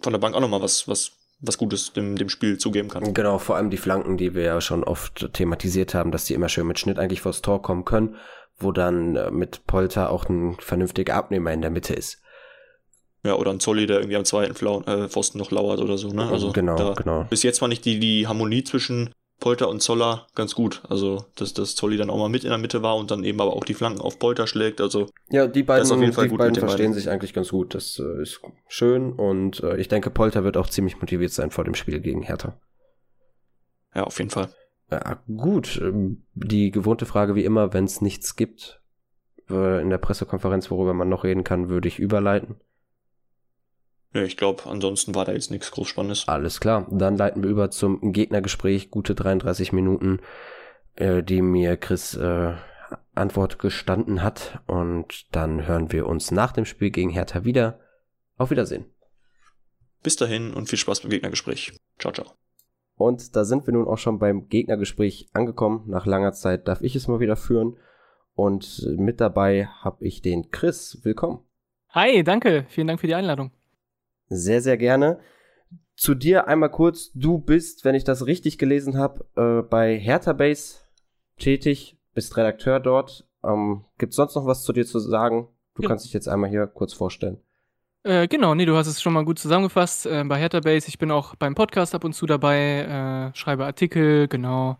[0.00, 3.14] von der Bank auch nochmal was, was, was Gutes dem, dem Spiel zugeben kann.
[3.14, 6.48] Genau, vor allem die Flanken, die wir ja schon oft thematisiert haben, dass die immer
[6.48, 8.16] schön mit Schnitt eigentlich vors Tor kommen können,
[8.58, 12.20] wo dann äh, mit Polter auch ein vernünftiger Abnehmer in der Mitte ist.
[13.24, 14.52] Ja, oder ein Zolli, der irgendwie am zweiten
[14.86, 16.28] äh, Pfosten noch lauert oder so, ne?
[16.28, 17.24] Also genau, genau.
[17.24, 20.82] Bis jetzt war nicht die, die Harmonie zwischen Polter und Zoller ganz gut.
[20.88, 23.40] Also, dass, dass Zolli dann auch mal mit in der Mitte war und dann eben
[23.40, 24.80] aber auch die Flanken auf Polter schlägt.
[24.80, 26.94] Also, ja, die beiden, auf jeden Fall die beiden verstehen beiden.
[26.94, 27.74] sich eigentlich ganz gut.
[27.74, 31.64] Das äh, ist schön und äh, ich denke, Polter wird auch ziemlich motiviert sein vor
[31.64, 32.58] dem Spiel gegen Hertha.
[33.94, 34.48] Ja, auf jeden Fall.
[34.90, 35.80] Ja, gut.
[35.82, 38.80] Ähm, die gewohnte Frage wie immer, wenn es nichts gibt
[39.50, 42.56] äh, in der Pressekonferenz, worüber man noch reden kann, würde ich überleiten.
[44.14, 46.26] Ja, ich glaube, ansonsten war da jetzt nichts groß Spannendes.
[46.28, 46.86] Alles klar.
[46.90, 48.90] Dann leiten wir über zum Gegnergespräch.
[48.90, 50.20] Gute 33 Minuten,
[50.96, 52.54] äh, die mir Chris äh,
[53.14, 54.60] Antwort gestanden hat.
[54.66, 57.80] Und dann hören wir uns nach dem Spiel gegen Hertha wieder.
[58.38, 58.86] Auf Wiedersehen.
[60.02, 61.78] Bis dahin und viel Spaß beim Gegnergespräch.
[61.98, 62.32] Ciao, ciao.
[62.94, 65.84] Und da sind wir nun auch schon beim Gegnergespräch angekommen.
[65.86, 67.76] Nach langer Zeit darf ich es mal wieder führen.
[68.34, 71.00] Und mit dabei habe ich den Chris.
[71.02, 71.40] Willkommen.
[71.90, 72.66] Hi, danke.
[72.68, 73.50] Vielen Dank für die Einladung.
[74.28, 75.18] Sehr, sehr gerne.
[75.96, 77.10] Zu dir einmal kurz.
[77.14, 80.76] Du bist, wenn ich das richtig gelesen habe, äh, bei Hertha Base
[81.38, 83.26] tätig, bist Redakteur dort.
[83.44, 85.48] Ähm, Gibt es sonst noch was zu dir zu sagen?
[85.74, 85.88] Du ja.
[85.88, 87.38] kannst dich jetzt einmal hier kurz vorstellen.
[88.04, 90.06] Äh, genau, nee, du hast es schon mal gut zusammengefasst.
[90.06, 93.64] Äh, bei Hertha Base, ich bin auch beim Podcast ab und zu dabei, äh, schreibe
[93.64, 94.78] Artikel, genau.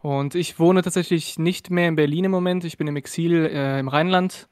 [0.00, 2.64] Und ich wohne tatsächlich nicht mehr in Berlin im Moment.
[2.64, 4.48] Ich bin im Exil äh, im Rheinland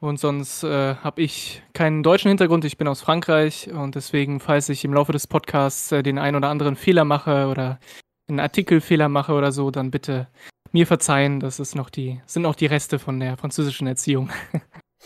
[0.00, 4.68] und sonst äh, habe ich keinen deutschen Hintergrund, ich bin aus Frankreich und deswegen, falls
[4.68, 7.80] ich im Laufe des Podcasts äh, den einen oder anderen Fehler mache oder
[8.28, 10.28] einen Artikelfehler mache oder so, dann bitte
[10.72, 11.40] mir verzeihen.
[11.40, 14.30] Das ist noch die, sind auch die Reste von der französischen Erziehung.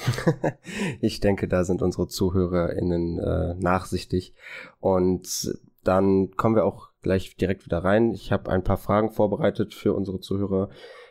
[1.00, 4.35] ich denke, da sind unsere ZuhörerInnen äh, nachsichtig.
[4.81, 8.12] Und dann kommen wir auch gleich direkt wieder rein.
[8.12, 10.70] Ich habe ein paar Fragen vorbereitet für unsere Zuhörer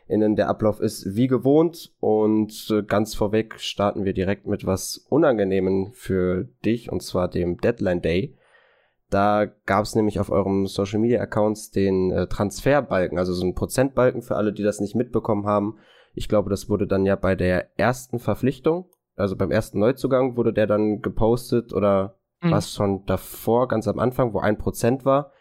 [0.10, 0.36] innen.
[0.36, 5.91] Der Ablauf ist wie gewohnt und äh, ganz vorweg starten wir direkt mit was Unangenehmen
[5.93, 8.36] für dich und zwar dem Deadline Day.
[9.10, 13.56] Da gab es nämlich auf eurem Social Media Accounts den äh, Transferbalken, also so einen
[13.56, 15.78] Prozentbalken für alle, die das nicht mitbekommen haben.
[16.13, 20.54] Ich glaube, das wurde dann ja bei der ersten Verpflichtung, also beim ersten Neuzugang wurde
[20.54, 22.52] der dann gepostet oder mhm.
[22.52, 25.32] was schon davor, ganz am Anfang, wo ein Prozent war.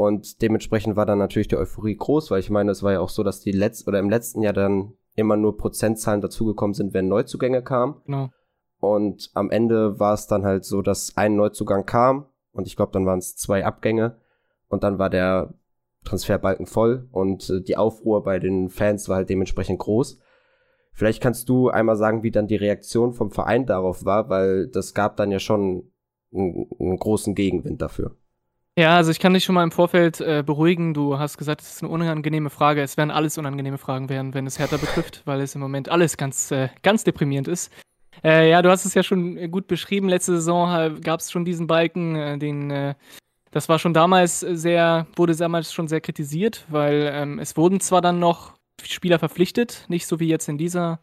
[0.00, 3.10] Und dementsprechend war dann natürlich die Euphorie groß, weil ich meine, es war ja auch
[3.10, 7.06] so, dass die letzt oder im letzten Jahr dann immer nur Prozentzahlen dazugekommen sind, wenn
[7.06, 7.96] Neuzugänge kamen.
[8.06, 8.30] Genau.
[8.78, 12.92] Und am Ende war es dann halt so, dass ein Neuzugang kam und ich glaube,
[12.92, 14.16] dann waren es zwei Abgänge
[14.68, 15.52] und dann war der
[16.04, 20.18] Transferbalken voll und äh, die Aufruhr bei den Fans war halt dementsprechend groß.
[20.94, 24.94] Vielleicht kannst du einmal sagen, wie dann die Reaktion vom Verein darauf war, weil das
[24.94, 25.92] gab dann ja schon
[26.32, 28.16] einen, einen großen Gegenwind dafür.
[28.80, 30.94] Ja, also ich kann dich schon mal im Vorfeld äh, beruhigen.
[30.94, 32.80] Du hast gesagt, es ist eine unangenehme Frage.
[32.80, 36.16] Es werden alles unangenehme Fragen werden, wenn es Hertha betrifft, weil es im Moment alles
[36.16, 37.70] ganz, äh, ganz deprimierend ist.
[38.24, 40.08] Äh, ja, du hast es ja schon gut beschrieben.
[40.08, 42.94] Letzte Saison gab es schon diesen Balken, äh, den äh,
[43.50, 48.00] Das war schon damals sehr, wurde damals schon sehr kritisiert, weil ähm, es wurden zwar
[48.00, 51.00] dann noch Spieler verpflichtet, nicht so wie jetzt in dieser,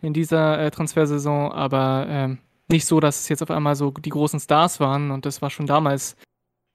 [0.00, 4.10] in dieser äh, Transfersaison, aber ähm, nicht so, dass es jetzt auf einmal so die
[4.10, 6.14] großen Stars waren und das war schon damals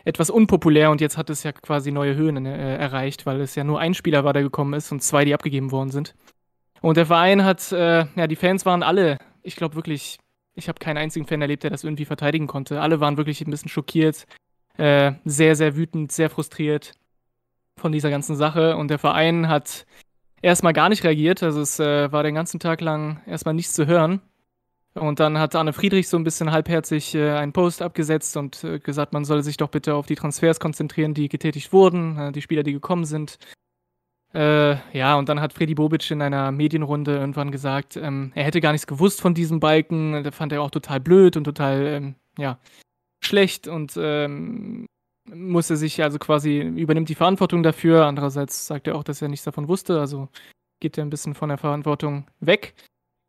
[0.05, 3.63] etwas unpopulär und jetzt hat es ja quasi neue Höhen äh, erreicht, weil es ja
[3.63, 6.15] nur ein Spieler war, der gekommen ist und zwei, die abgegeben worden sind.
[6.81, 10.19] Und der Verein hat, äh, ja, die Fans waren alle, ich glaube wirklich,
[10.55, 12.81] ich habe keinen einzigen Fan erlebt, der das irgendwie verteidigen konnte.
[12.81, 14.25] Alle waren wirklich ein bisschen schockiert,
[14.77, 16.93] äh, sehr, sehr wütend, sehr frustriert
[17.77, 18.75] von dieser ganzen Sache.
[18.75, 19.85] Und der Verein hat
[20.41, 21.41] erstmal gar nicht reagiert.
[21.41, 24.21] Also es äh, war den ganzen Tag lang erstmal nichts zu hören.
[24.95, 28.79] Und dann hat Arne Friedrich so ein bisschen halbherzig äh, einen Post abgesetzt und äh,
[28.79, 32.43] gesagt, man solle sich doch bitte auf die Transfers konzentrieren, die getätigt wurden, äh, die
[32.43, 33.39] Spieler, die gekommen sind.
[34.35, 38.61] Äh, ja, und dann hat Freddy Bobic in einer Medienrunde irgendwann gesagt, ähm, er hätte
[38.61, 40.23] gar nichts gewusst von diesem Balken.
[40.23, 42.59] Das fand er auch total blöd und total, ähm, ja,
[43.23, 44.87] schlecht und ähm,
[45.31, 48.05] musste sich also quasi, übernimmt die Verantwortung dafür.
[48.05, 50.29] Andererseits sagt er auch, dass er nichts davon wusste, also
[50.79, 52.73] geht er ein bisschen von der Verantwortung weg.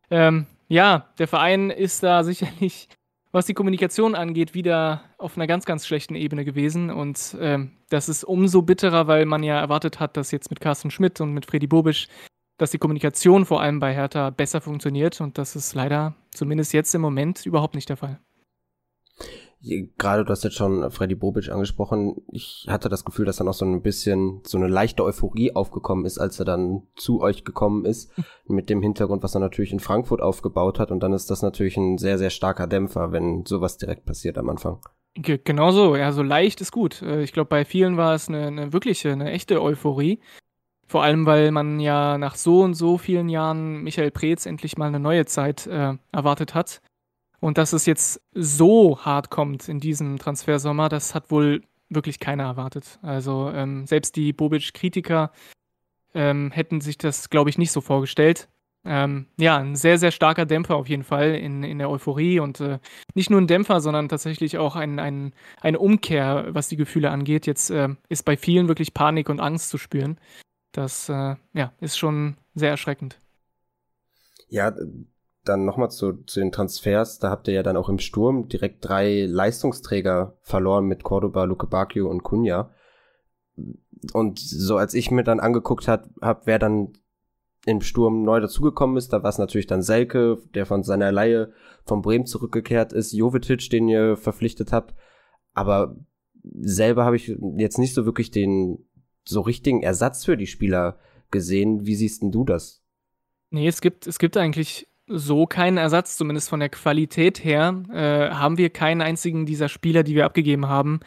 [0.09, 2.89] Ähm, ja, der Verein ist da sicherlich,
[3.31, 6.89] was die Kommunikation angeht, wieder auf einer ganz, ganz schlechten Ebene gewesen.
[6.89, 10.91] Und ähm, das ist umso bitterer, weil man ja erwartet hat, dass jetzt mit Carsten
[10.91, 12.07] Schmidt und mit Freddy Bobisch,
[12.57, 15.19] dass die Kommunikation vor allem bei Hertha besser funktioniert.
[15.21, 18.19] Und das ist leider zumindest jetzt im Moment überhaupt nicht der Fall
[19.97, 22.15] gerade du hast jetzt schon Freddy Bobic angesprochen.
[22.31, 26.05] Ich hatte das Gefühl, dass dann auch so ein bisschen so eine leichte Euphorie aufgekommen
[26.05, 28.11] ist, als er dann zu euch gekommen ist,
[28.47, 30.91] mit dem Hintergrund, was er natürlich in Frankfurt aufgebaut hat.
[30.91, 34.49] Und dann ist das natürlich ein sehr, sehr starker Dämpfer, wenn sowas direkt passiert am
[34.49, 34.79] Anfang.
[35.15, 37.01] Genau so, ja, so leicht ist gut.
[37.01, 40.19] Äh, ich glaube, bei vielen war es eine, eine wirkliche, eine echte Euphorie.
[40.87, 44.87] Vor allem, weil man ja nach so und so vielen Jahren Michael Preetz endlich mal
[44.87, 46.81] eine neue Zeit äh, erwartet hat.
[47.45, 52.45] Und dass es jetzt so hart kommt in diesem Transfersommer, das hat wohl wirklich keiner
[52.45, 52.97] erwartet.
[53.03, 55.31] Also ähm, selbst die Bobic-Kritiker
[56.15, 58.49] ähm, hätten sich das, glaube ich, nicht so vorgestellt.
[58.83, 62.61] Ähm, ja, ein sehr, sehr starker Dämpfer auf jeden Fall in, in der Euphorie und
[62.61, 62.79] äh,
[63.13, 65.31] nicht nur ein Dämpfer, sondern tatsächlich auch ein, ein,
[65.61, 67.45] eine Umkehr, was die Gefühle angeht.
[67.45, 70.17] Jetzt äh, ist bei vielen wirklich Panik und Angst zu spüren.
[70.71, 73.19] Das äh, ja, ist schon sehr erschreckend.
[74.49, 74.73] Ja,
[75.45, 77.19] dann nochmal zu, zu den Transfers.
[77.19, 81.67] Da habt ihr ja dann auch im Sturm direkt drei Leistungsträger verloren mit Cordoba, Luke
[81.67, 82.71] Bacchio und Cunha.
[84.13, 86.93] Und so als ich mir dann angeguckt habe, hab, wer dann
[87.65, 91.51] im Sturm neu dazugekommen ist, da war es natürlich dann Selke, der von seiner Laie
[91.83, 94.93] von Bremen zurückgekehrt ist, Jovetic, den ihr verpflichtet habt.
[95.53, 95.95] Aber
[96.43, 98.85] selber habe ich jetzt nicht so wirklich den
[99.23, 100.99] so richtigen Ersatz für die Spieler
[101.31, 101.85] gesehen.
[101.85, 102.83] Wie siehst denn du das?
[103.49, 108.33] Nee, es gibt, es gibt eigentlich so keinen Ersatz, zumindest von der Qualität her, äh,
[108.33, 110.99] haben wir keinen einzigen dieser Spieler, die wir abgegeben haben,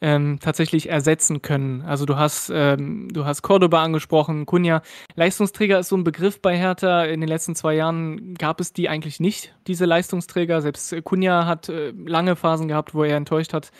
[0.00, 1.82] ähm, tatsächlich ersetzen können.
[1.82, 4.82] Also du hast, ähm, du hast Cordoba angesprochen, Kunja.
[5.14, 7.04] Leistungsträger ist so ein Begriff bei Hertha.
[7.04, 10.62] In den letzten zwei Jahren gab es die eigentlich nicht, diese Leistungsträger.
[10.62, 13.72] Selbst Kunja hat äh, lange Phasen gehabt, wo er enttäuscht hat.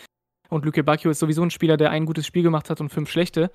[0.50, 3.08] Und Luke Bacchio ist sowieso ein Spieler, der ein gutes Spiel gemacht hat und fünf
[3.08, 3.50] schlechte.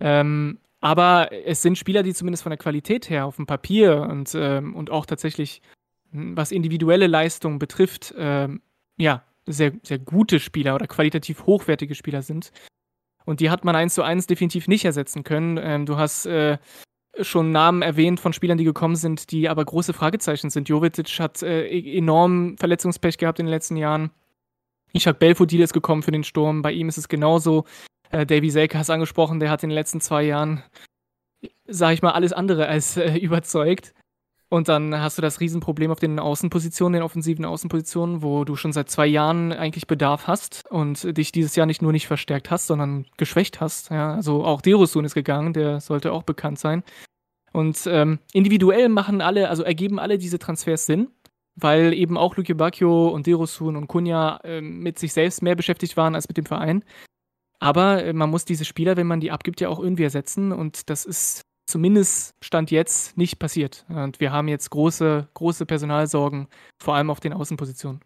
[0.00, 4.34] Ähm, aber es sind Spieler, die zumindest von der Qualität her auf dem Papier und,
[4.34, 5.62] ähm, und auch tatsächlich,
[6.12, 8.62] hm, was individuelle Leistung betrifft, ähm,
[8.98, 12.50] ja, sehr, sehr gute Spieler oder qualitativ hochwertige Spieler sind.
[13.24, 15.58] Und die hat man eins zu eins definitiv nicht ersetzen können.
[15.60, 16.58] Ähm, du hast äh,
[17.20, 20.68] schon Namen erwähnt von Spielern, die gekommen sind, die aber große Fragezeichen sind.
[20.68, 24.10] Jovetic hat äh, e-, enorm Verletzungspech gehabt in den letzten Jahren.
[24.92, 26.62] Ishak Belfodil ist gekommen für den Sturm.
[26.62, 27.64] Bei ihm ist es genauso.
[28.10, 30.62] Äh, Davy Selke hast angesprochen, der hat in den letzten zwei Jahren,
[31.66, 33.94] sag ich mal, alles andere als äh, überzeugt.
[34.48, 38.72] Und dann hast du das Riesenproblem auf den Außenpositionen, den offensiven Außenpositionen, wo du schon
[38.72, 42.68] seit zwei Jahren eigentlich Bedarf hast und dich dieses Jahr nicht nur nicht verstärkt hast,
[42.68, 43.90] sondern geschwächt hast.
[43.90, 46.84] Ja, also auch Derosun ist gegangen, der sollte auch bekannt sein.
[47.52, 51.08] Und ähm, individuell machen alle, also ergeben alle diese Transfers Sinn,
[51.56, 55.96] weil eben auch Luke Bacchio und Derosun und Kunja äh, mit sich selbst mehr beschäftigt
[55.96, 56.84] waren als mit dem Verein.
[57.58, 60.52] Aber äh, man muss diese Spieler, wenn man die abgibt, ja auch irgendwie ersetzen.
[60.52, 63.84] Und das ist zumindest Stand jetzt nicht passiert.
[63.88, 66.48] Und wir haben jetzt große, große Personalsorgen,
[66.82, 68.00] vor allem auf den Außenpositionen.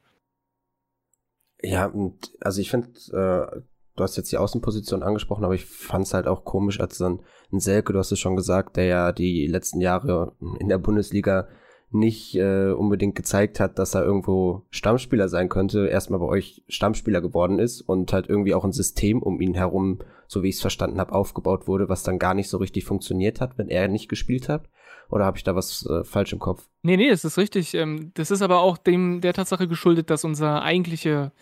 [1.62, 3.60] Ja, und also ich finde, äh,
[3.96, 7.20] du hast jetzt die Außenposition angesprochen, aber ich fand es halt auch komisch, als dann
[7.52, 11.48] ein Selke, du hast es schon gesagt, der ja die letzten Jahre in der Bundesliga
[11.92, 17.20] nicht äh, unbedingt gezeigt hat, dass er irgendwo Stammspieler sein könnte, erstmal bei euch Stammspieler
[17.20, 19.98] geworden ist und halt irgendwie auch ein System um ihn herum,
[20.28, 23.40] so wie ich es verstanden habe, aufgebaut wurde, was dann gar nicht so richtig funktioniert
[23.40, 24.68] hat, wenn er nicht gespielt hat?
[25.08, 26.68] Oder habe ich da was äh, falsch im Kopf?
[26.82, 27.74] Nee, nee, das ist richtig.
[27.74, 31.32] Ähm, das ist aber auch dem der Tatsache geschuldet, dass unser eigentliche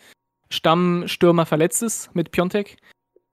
[0.49, 2.77] Stammstürmer verletzt ist mit Piontek.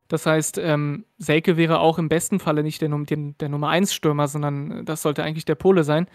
[0.09, 4.29] Das heißt, ähm, Selke wäre auch im besten Falle nicht der, der, Nummer 1 Stürmer,
[4.29, 6.07] sondern das sollte eigentlich der Pole sein.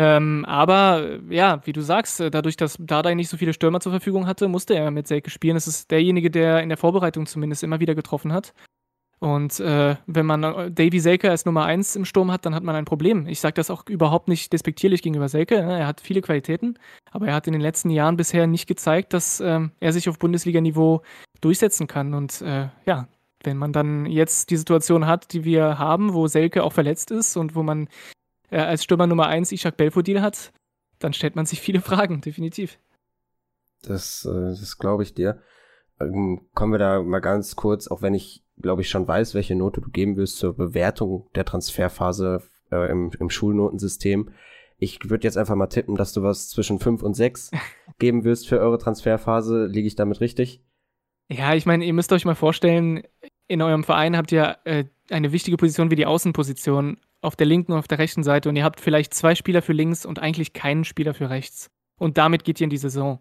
[0.00, 3.90] Ähm, aber ja, wie du sagst, äh, dadurch, dass Dardai nicht so viele Stürmer zur
[3.90, 5.56] Verfügung hatte, musste er mit Selke spielen.
[5.56, 8.54] Es ist derjenige, der in der Vorbereitung zumindest immer wieder getroffen hat.
[9.18, 12.62] Und äh, wenn man äh, Davy Selke als Nummer 1 im Sturm hat, dann hat
[12.62, 13.26] man ein Problem.
[13.26, 15.64] Ich sage das auch überhaupt nicht despektierlich gegenüber Selke.
[15.64, 15.80] Ne?
[15.80, 16.78] Er hat viele Qualitäten,
[17.10, 20.20] aber er hat in den letzten Jahren bisher nicht gezeigt, dass ähm, er sich auf
[20.20, 21.02] Bundesliga-Niveau
[21.40, 22.14] durchsetzen kann.
[22.14, 23.08] Und äh, ja,
[23.42, 27.36] wenn man dann jetzt die Situation hat, die wir haben, wo Selke auch verletzt ist
[27.36, 27.88] und wo man
[28.50, 30.52] äh, als Stürmer Nummer 1 Ishak Belfodil hat,
[30.98, 32.78] dann stellt man sich viele Fragen, definitiv.
[33.82, 35.40] Das, äh, das glaube ich dir.
[36.00, 39.54] Ähm, kommen wir da mal ganz kurz, auch wenn ich glaube ich, schon weiß, welche
[39.54, 44.30] Note du geben wirst zur Bewertung der Transferphase äh, im, im Schulnotensystem.
[44.78, 47.50] Ich würde jetzt einfach mal tippen, dass du was zwischen 5 und 6
[47.98, 49.66] geben wirst für eure Transferphase.
[49.66, 50.62] Liege ich damit richtig?
[51.28, 53.02] Ja, ich meine, ihr müsst euch mal vorstellen,
[53.48, 57.72] in eurem Verein habt ihr äh, eine wichtige Position wie die Außenposition auf der linken
[57.72, 60.52] und auf der rechten Seite und ihr habt vielleicht zwei Spieler für links und eigentlich
[60.52, 61.68] keinen Spieler für rechts.
[61.98, 63.20] Und damit geht ihr in die Saison.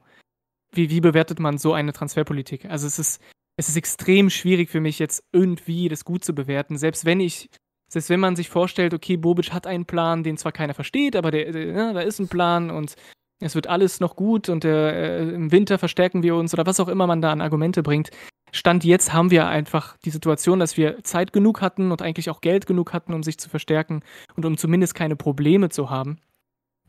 [0.72, 2.66] Wie, wie bewertet man so eine Transferpolitik?
[2.66, 3.22] Also es ist
[3.58, 6.78] es ist extrem schwierig für mich jetzt irgendwie das gut zu bewerten.
[6.78, 7.50] Selbst wenn ich,
[7.90, 11.32] selbst wenn man sich vorstellt, okay, Bobic hat einen Plan, den zwar keiner versteht, aber
[11.32, 12.96] der, der ja, da ist ein Plan und
[13.40, 16.88] es wird alles noch gut und äh, im Winter verstärken wir uns oder was auch
[16.88, 18.12] immer man da an Argumente bringt.
[18.52, 22.42] Stand jetzt haben wir einfach die Situation, dass wir Zeit genug hatten und eigentlich auch
[22.42, 24.02] Geld genug hatten, um sich zu verstärken
[24.36, 26.20] und um zumindest keine Probleme zu haben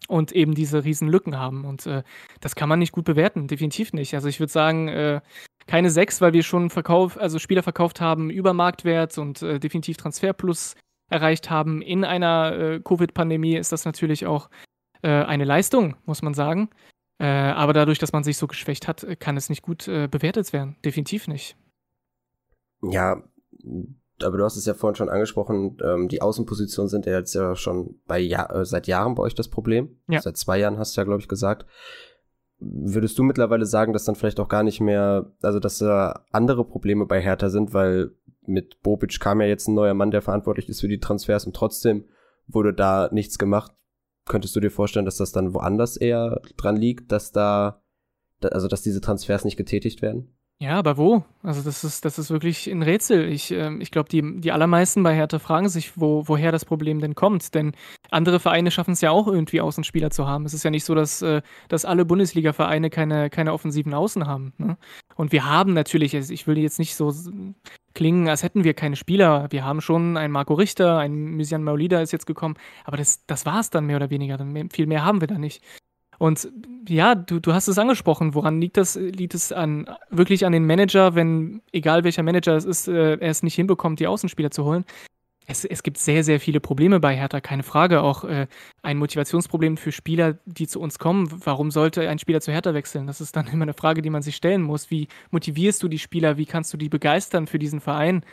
[0.06, 1.64] und eben diese riesen Lücken haben.
[1.64, 2.02] Und äh,
[2.40, 4.14] das kann man nicht gut bewerten, definitiv nicht.
[4.14, 5.20] Also ich würde sagen, äh,
[5.66, 9.96] keine sechs, weil wir schon Verkauf, also Spieler verkauft haben über Marktwert und äh, definitiv
[9.96, 10.74] Transferplus
[11.10, 11.82] erreicht haben.
[11.82, 14.48] In einer äh, Covid-Pandemie ist das natürlich auch
[15.02, 16.70] äh, eine Leistung, muss man sagen.
[17.18, 20.76] Äh, aber dadurch, dass man sich so geschwächt hat, kann es nicht gut bewertet werden.
[20.84, 21.56] Definitiv nicht.
[22.82, 23.22] Ja,
[24.22, 27.54] aber du hast es ja vorhin schon angesprochen, ähm, die Außenpositionen sind ja jetzt ja
[27.54, 29.96] schon bei ja äh, seit Jahren bei euch das Problem.
[30.08, 30.20] Ja.
[30.20, 31.66] Seit zwei Jahren hast du ja, glaube ich, gesagt.
[32.58, 36.64] Würdest du mittlerweile sagen, dass dann vielleicht auch gar nicht mehr, also dass da andere
[36.64, 38.10] Probleme bei Hertha sind, weil
[38.46, 41.54] mit Bobic kam ja jetzt ein neuer Mann, der verantwortlich ist für die Transfers und
[41.54, 42.06] trotzdem
[42.48, 43.72] wurde da nichts gemacht.
[44.28, 47.82] Könntest du dir vorstellen, dass das dann woanders eher dran liegt, dass da,
[48.42, 50.37] also dass diese Transfers nicht getätigt werden?
[50.60, 51.24] Ja, aber wo?
[51.44, 53.28] Also das ist, das ist wirklich ein Rätsel.
[53.28, 57.00] Ich, äh, ich glaube, die, die allermeisten bei Hertha fragen sich, wo, woher das Problem
[57.00, 57.54] denn kommt.
[57.54, 57.72] Denn
[58.10, 60.46] andere Vereine schaffen es ja auch irgendwie, Außenspieler zu haben.
[60.46, 64.52] Es ist ja nicht so, dass, äh, dass alle Bundesliga-Vereine keine, keine offensiven Außen haben.
[64.58, 64.76] Ne?
[65.14, 67.12] Und wir haben natürlich, also ich will jetzt nicht so
[67.94, 69.46] klingen, als hätten wir keine Spieler.
[69.50, 73.46] Wir haben schon einen Marco Richter, einen Mysian Maulida ist jetzt gekommen, aber das, das
[73.46, 74.38] war es dann mehr oder weniger.
[74.72, 75.62] Viel mehr haben wir da nicht.
[76.18, 76.48] Und
[76.88, 78.34] ja, du, du hast es angesprochen.
[78.34, 78.96] Woran liegt das?
[78.96, 83.30] Liegt es an wirklich an den Manager, wenn, egal welcher Manager es ist, äh, er
[83.30, 84.84] es nicht hinbekommt, die Außenspieler zu holen?
[85.46, 88.02] Es, es gibt sehr, sehr viele Probleme bei Hertha, keine Frage.
[88.02, 88.48] Auch äh,
[88.82, 91.28] ein Motivationsproblem für Spieler, die zu uns kommen.
[91.44, 93.06] Warum sollte ein Spieler zu Hertha wechseln?
[93.06, 94.90] Das ist dann immer eine Frage, die man sich stellen muss.
[94.90, 96.36] Wie motivierst du die Spieler?
[96.36, 98.24] Wie kannst du die begeistern für diesen Verein?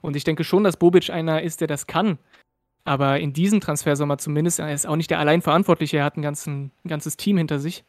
[0.00, 2.18] Und ich denke schon, dass Bobic einer ist, der das kann.
[2.86, 6.70] Aber in diesem Transfersommer zumindest, er ist auch nicht der Alleinverantwortliche, er hat ein, ganzen,
[6.84, 7.84] ein ganzes Team hinter sich.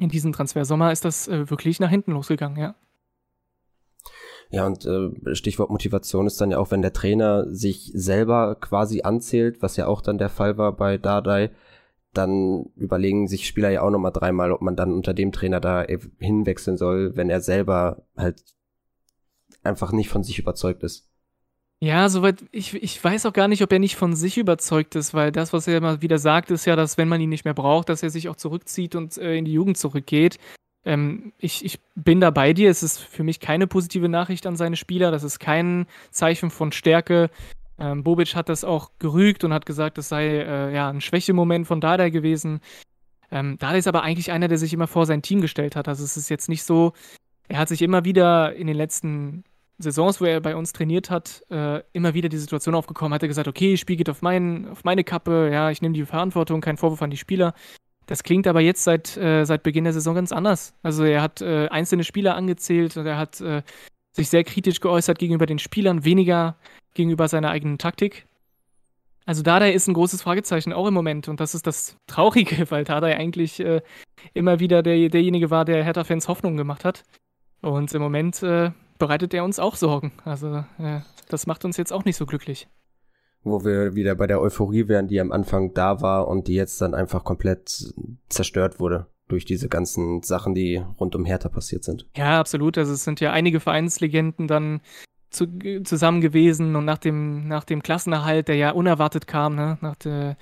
[0.00, 2.74] In diesem Transfersommer ist das äh, wirklich nach hinten losgegangen, ja.
[4.50, 9.02] Ja, und äh, Stichwort Motivation ist dann ja auch, wenn der Trainer sich selber quasi
[9.02, 11.50] anzählt, was ja auch dann der Fall war bei Dardai,
[12.12, 15.84] dann überlegen sich Spieler ja auch nochmal dreimal, ob man dann unter dem Trainer da
[16.18, 18.42] hinwechseln soll, wenn er selber halt
[19.62, 21.08] einfach nicht von sich überzeugt ist.
[21.78, 25.12] Ja, soweit, ich, ich weiß auch gar nicht, ob er nicht von sich überzeugt ist,
[25.12, 27.52] weil das, was er immer wieder sagt, ist ja, dass wenn man ihn nicht mehr
[27.52, 30.38] braucht, dass er sich auch zurückzieht und äh, in die Jugend zurückgeht.
[30.86, 32.70] Ähm, ich, ich bin da bei dir.
[32.70, 35.10] Es ist für mich keine positive Nachricht an seine Spieler.
[35.10, 37.28] Das ist kein Zeichen von Stärke.
[37.78, 41.66] Ähm, Bobic hat das auch gerügt und hat gesagt, das sei äh, ja ein Schwächemoment
[41.66, 42.60] von Dada gewesen.
[43.30, 45.88] Ähm, Dada ist aber eigentlich einer, der sich immer vor sein Team gestellt hat.
[45.88, 46.94] Also es ist jetzt nicht so,
[47.48, 49.44] er hat sich immer wieder in den letzten
[49.78, 53.28] Saisons, wo er bei uns trainiert hat, äh, immer wieder die Situation aufgekommen, hat er
[53.28, 56.78] gesagt, okay, Spiel geht auf, mein, auf meine Kappe, ja, ich nehme die Verantwortung, kein
[56.78, 57.54] Vorwurf an die Spieler.
[58.06, 60.74] Das klingt aber jetzt seit, äh, seit Beginn der Saison ganz anders.
[60.82, 63.62] Also er hat äh, einzelne Spieler angezählt und er hat äh,
[64.12, 66.56] sich sehr kritisch geäußert gegenüber den Spielern, weniger
[66.94, 68.26] gegenüber seiner eigenen Taktik.
[69.26, 72.84] Also Dada ist ein großes Fragezeichen auch im Moment und das ist das Traurige, weil
[72.84, 73.82] Dada eigentlich äh,
[74.32, 77.02] immer wieder der, derjenige war, der Hertha-Fans Hoffnung gemacht hat.
[77.60, 80.12] Und im Moment äh, bereitet er uns auch Sorgen.
[80.24, 82.68] Also äh, das macht uns jetzt auch nicht so glücklich.
[83.42, 86.80] Wo wir wieder bei der Euphorie wären, die am Anfang da war und die jetzt
[86.80, 87.92] dann einfach komplett
[88.28, 89.06] zerstört wurde.
[89.28, 92.06] durch diese ganzen Sachen, die rund um Hertha passiert sind.
[92.16, 92.78] Ja, absolut.
[92.78, 94.80] Also es sind ja einige Vereinslegenden dann
[95.30, 95.46] zu,
[95.84, 99.78] zusammen gewesen und nach dem, nach dem Klassenerhalt, der ja unerwartet kam, ne?
[99.80, 100.36] nach, der,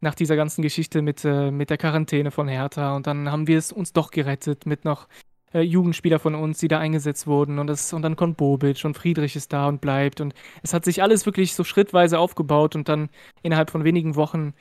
[0.00, 3.58] nach dieser ganzen Geschichte mit, äh, mit der Quarantäne von Hertha und dann haben wir
[3.58, 5.08] es uns doch gerettet mit noch
[5.56, 8.94] äh, Jugendspieler von uns, die da eingesetzt wurden und, das, und dann kommt Bobic und
[8.94, 12.88] Friedrich ist da und bleibt und es hat sich alles wirklich so schrittweise aufgebaut und
[12.88, 13.08] dann
[13.42, 14.52] innerhalb von wenigen Wochen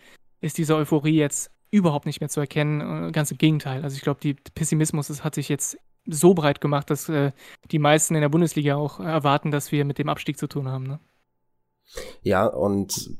[0.42, 3.10] ist diese Euphorie jetzt überhaupt nicht mehr zu erkennen.
[3.10, 3.84] Äh, ganz im Gegenteil.
[3.84, 7.32] Also ich glaube, der Pessimismus das hat sich jetzt so breit gemacht, dass äh,
[7.72, 10.86] die meisten in der Bundesliga auch erwarten, dass wir mit dem Abstieg zu tun haben.
[10.86, 11.00] Ne?
[12.22, 13.18] Ja, und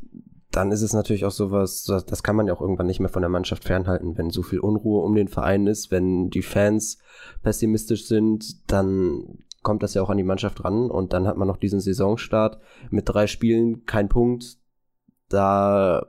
[0.56, 3.22] dann ist es natürlich auch sowas, das kann man ja auch irgendwann nicht mehr von
[3.22, 6.98] der Mannschaft fernhalten, wenn so viel Unruhe um den Verein ist, wenn die Fans
[7.44, 11.48] pessimistisch sind, dann kommt das ja auch an die Mannschaft ran und dann hat man
[11.48, 14.58] noch diesen Saisonstart mit drei Spielen, kein Punkt.
[15.28, 16.06] Da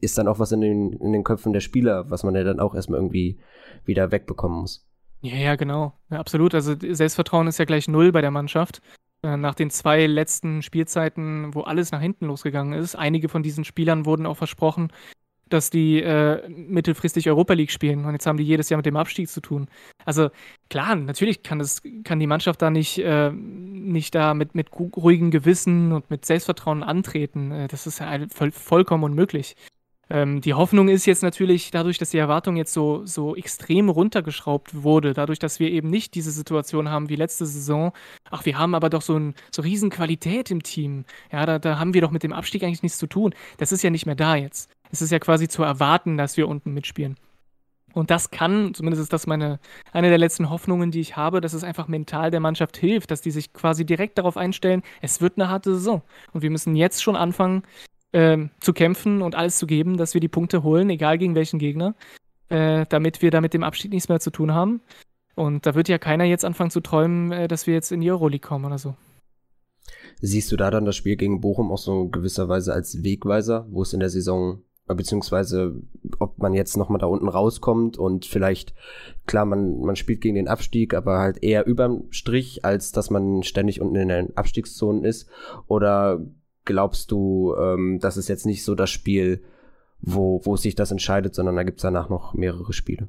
[0.00, 2.60] ist dann auch was in den, in den Köpfen der Spieler, was man ja dann
[2.60, 3.40] auch erstmal irgendwie
[3.84, 4.86] wieder wegbekommen muss.
[5.22, 5.94] Ja, ja, genau.
[6.10, 6.54] Ja, absolut.
[6.54, 8.82] Also Selbstvertrauen ist ja gleich null bei der Mannschaft.
[9.24, 13.64] Äh, nach den zwei letzten Spielzeiten, wo alles nach hinten losgegangen ist, einige von diesen
[13.64, 14.92] Spielern wurden auch versprochen,
[15.48, 18.04] dass die äh, mittelfristig Europa League spielen.
[18.04, 19.68] Und jetzt haben die jedes Jahr mit dem Abstieg zu tun.
[20.04, 20.30] Also
[20.70, 25.30] klar, natürlich kann, das, kann die Mannschaft da nicht, äh, nicht da mit, mit ruhigem
[25.30, 27.52] Gewissen und mit Selbstvertrauen antreten.
[27.52, 29.56] Äh, das ist ja voll, vollkommen unmöglich.
[30.12, 34.82] Ähm, die Hoffnung ist jetzt natürlich, dadurch, dass die Erwartung jetzt so, so extrem runtergeschraubt
[34.82, 37.92] wurde, dadurch, dass wir eben nicht diese Situation haben wie letzte Saison,
[38.30, 41.06] ach, wir haben aber doch so, ein, so riesen Qualität im Team.
[41.32, 43.34] Ja, da, da haben wir doch mit dem Abstieg eigentlich nichts zu tun.
[43.56, 44.70] Das ist ja nicht mehr da jetzt.
[44.90, 47.16] Es ist ja quasi zu erwarten, dass wir unten mitspielen.
[47.94, 49.60] Und das kann, zumindest ist das meine,
[49.92, 53.22] eine der letzten Hoffnungen, die ich habe, dass es einfach mental der Mannschaft hilft, dass
[53.22, 56.02] die sich quasi direkt darauf einstellen, es wird eine harte Saison.
[56.32, 57.62] Und wir müssen jetzt schon anfangen,
[58.12, 61.58] äh, zu kämpfen und alles zu geben, dass wir die Punkte holen, egal gegen welchen
[61.58, 61.94] Gegner,
[62.48, 64.80] äh, damit wir da mit dem Abstieg nichts mehr zu tun haben.
[65.34, 68.10] Und da wird ja keiner jetzt anfangen zu träumen, äh, dass wir jetzt in die
[68.10, 68.94] Euroleague kommen oder so.
[70.20, 73.82] Siehst du da dann das Spiel gegen Bochum auch so gewisser Weise als Wegweiser, wo
[73.82, 75.80] es in der Saison äh, beziehungsweise
[76.18, 78.74] ob man jetzt nochmal da unten rauskommt und vielleicht,
[79.26, 83.42] klar, man, man spielt gegen den Abstieg, aber halt eher überm Strich, als dass man
[83.42, 85.28] ständig unten in den Abstiegszonen ist?
[85.66, 86.20] Oder
[86.64, 89.42] glaubst du, ähm, das ist jetzt nicht so das Spiel,
[90.00, 93.08] wo, wo sich das entscheidet, sondern da gibt es danach noch mehrere Spiele?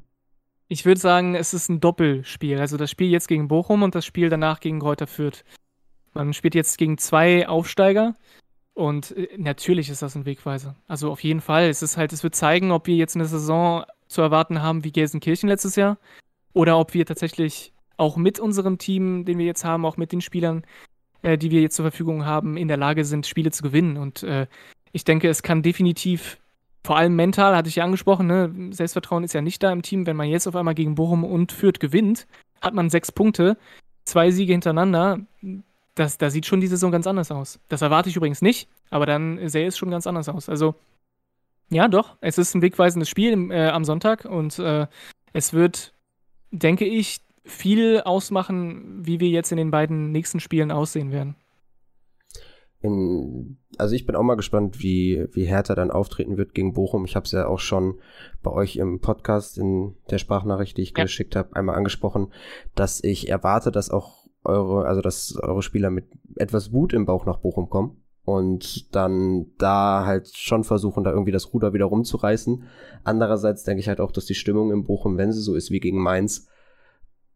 [0.68, 2.60] Ich würde sagen, es ist ein Doppelspiel.
[2.60, 5.44] Also das Spiel jetzt gegen Bochum und das Spiel danach gegen Kräuter Fürth.
[6.14, 8.16] Man spielt jetzt gegen zwei Aufsteiger
[8.74, 10.76] und äh, natürlich ist das ein Wegweiser.
[10.88, 11.70] Also auf jeden Fall.
[11.70, 14.92] Es ist halt, es wird zeigen, ob wir jetzt eine Saison zu erwarten haben wie
[14.92, 15.98] Gelsenkirchen letztes Jahr
[16.54, 20.22] oder ob wir tatsächlich auch mit unserem Team, den wir jetzt haben, auch mit den
[20.22, 20.66] Spielern,
[21.24, 23.98] äh, die wir jetzt zur Verfügung haben, in der Lage sind, Spiele zu gewinnen.
[23.98, 24.48] Und äh,
[24.92, 26.38] ich denke, es kann definitiv,
[26.84, 28.54] vor allem mental, hatte ich ja angesprochen, ne?
[28.72, 30.06] Selbstvertrauen ist ja nicht da im Team.
[30.06, 32.28] Wenn man jetzt auf einmal gegen Bochum und Fürth gewinnt,
[32.62, 33.58] hat man sechs Punkte,
[34.04, 35.20] zwei Siege hintereinander.
[35.96, 37.60] Das, da sieht schon die Saison ganz anders aus.
[37.70, 40.50] Das erwarte ich übrigens nicht, aber dann sähe es schon ganz anders aus.
[40.50, 40.76] Also,
[41.70, 44.88] ja, doch, es ist ein wegweisendes Spiel äh, am Sonntag und äh,
[45.32, 45.94] es wird,
[46.52, 51.36] denke ich, viel ausmachen, wie wir jetzt in den beiden nächsten Spielen aussehen werden.
[52.82, 57.06] In, also ich bin auch mal gespannt, wie, wie Hertha dann auftreten wird gegen Bochum.
[57.06, 57.96] Ich habe es ja auch schon
[58.42, 61.04] bei euch im Podcast in der Sprachnachricht, die ich ja.
[61.04, 62.28] geschickt habe, einmal angesprochen,
[62.76, 67.26] dass ich erwarte, dass auch eure, also dass eure Spieler mit etwas Wut im Bauch
[67.26, 72.64] nach Bochum kommen und dann da halt schon versuchen, da irgendwie das Ruder wieder rumzureißen.
[73.06, 75.80] Andererseits denke ich halt auch, dass die Stimmung im Bochum, wenn sie so ist wie
[75.80, 76.48] gegen Mainz,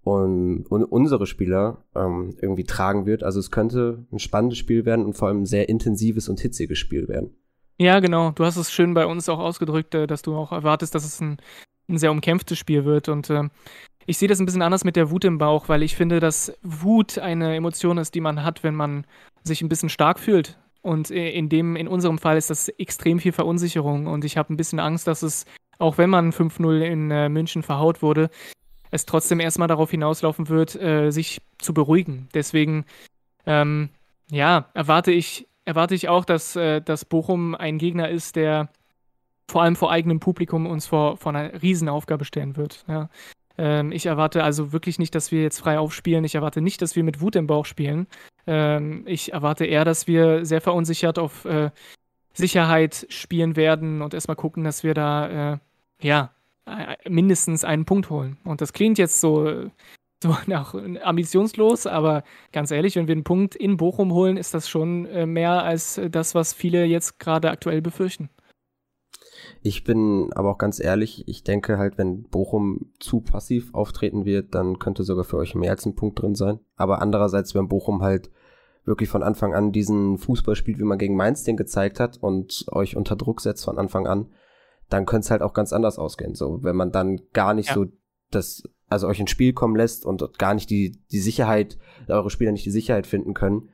[0.07, 3.23] und, und unsere Spieler ähm, irgendwie tragen wird.
[3.23, 6.77] Also es könnte ein spannendes Spiel werden und vor allem ein sehr intensives und hitziges
[6.77, 7.35] Spiel werden.
[7.77, 8.31] Ja, genau.
[8.31, 11.19] Du hast es schön bei uns auch ausgedrückt, äh, dass du auch erwartest, dass es
[11.21, 11.37] ein,
[11.89, 13.09] ein sehr umkämpftes Spiel wird.
[13.09, 13.43] Und äh,
[14.05, 16.53] ich sehe das ein bisschen anders mit der Wut im Bauch, weil ich finde, dass
[16.63, 19.05] Wut eine Emotion ist, die man hat, wenn man
[19.43, 20.57] sich ein bisschen stark fühlt.
[20.81, 24.07] Und äh, in dem, in unserem Fall ist das extrem viel Verunsicherung.
[24.07, 25.45] Und ich habe ein bisschen Angst, dass es,
[25.77, 28.29] auch wenn man 5-0 in äh, München verhaut wurde,
[28.97, 32.27] es trotzdem erstmal darauf hinauslaufen wird, äh, sich zu beruhigen.
[32.33, 32.85] Deswegen,
[33.45, 33.89] ähm,
[34.29, 38.69] ja, erwarte ich, erwarte ich auch, dass, äh, dass Bochum ein Gegner ist, der
[39.49, 42.83] vor allem vor eigenem Publikum uns vor, vor einer Riesenaufgabe stellen wird.
[42.87, 43.09] Ja.
[43.57, 46.25] Ähm, ich erwarte also wirklich nicht, dass wir jetzt frei aufspielen.
[46.25, 48.07] Ich erwarte nicht, dass wir mit Wut im Bauch spielen.
[48.45, 51.71] Ähm, ich erwarte eher, dass wir sehr verunsichert auf äh,
[52.33, 55.57] Sicherheit spielen werden und erstmal gucken, dass wir da äh,
[56.01, 56.31] ja
[57.07, 58.37] mindestens einen Punkt holen.
[58.43, 59.69] Und das klingt jetzt so,
[60.21, 64.69] so nach ambitionslos, aber ganz ehrlich, wenn wir einen Punkt in Bochum holen, ist das
[64.69, 68.29] schon äh, mehr als das, was viele jetzt gerade aktuell befürchten.
[69.61, 74.55] Ich bin aber auch ganz ehrlich, ich denke halt, wenn Bochum zu passiv auftreten wird,
[74.55, 76.59] dann könnte sogar für euch mehr als ein Punkt drin sein.
[76.75, 78.29] Aber andererseits, wenn Bochum halt
[78.85, 82.65] wirklich von Anfang an diesen Fußball spielt, wie man gegen Mainz den gezeigt hat und
[82.71, 84.27] euch unter Druck setzt von Anfang an,
[84.89, 86.35] dann könnte es halt auch ganz anders ausgehen.
[86.35, 87.75] So, wenn man dann gar nicht ja.
[87.75, 87.85] so
[88.31, 91.77] das, also euch ins Spiel kommen lässt und gar nicht die, die Sicherheit,
[92.07, 93.69] eure Spieler nicht die Sicherheit finden können,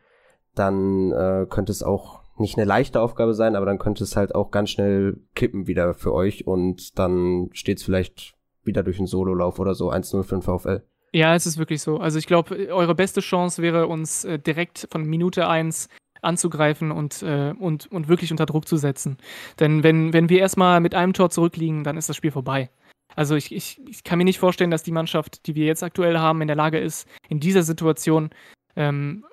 [0.55, 4.33] dann äh, könnte es auch nicht eine leichte Aufgabe sein, aber dann könnte es halt
[4.33, 9.07] auch ganz schnell kippen wieder für euch und dann steht es vielleicht wieder durch einen
[9.07, 10.83] Sololauf oder so 1-0 für den VfL.
[11.11, 11.97] Ja, es ist wirklich so.
[11.97, 15.89] Also ich glaube, eure beste Chance wäre, uns äh, direkt von Minute 1
[16.23, 19.17] anzugreifen und, äh, und, und wirklich unter Druck zu setzen.
[19.59, 22.69] Denn wenn, wenn wir erstmal mit einem Tor zurückliegen, dann ist das Spiel vorbei.
[23.15, 26.17] Also ich, ich, ich kann mir nicht vorstellen, dass die Mannschaft, die wir jetzt aktuell
[26.17, 28.31] haben, in der Lage ist, in dieser Situation
[28.75, 29.23] ähm,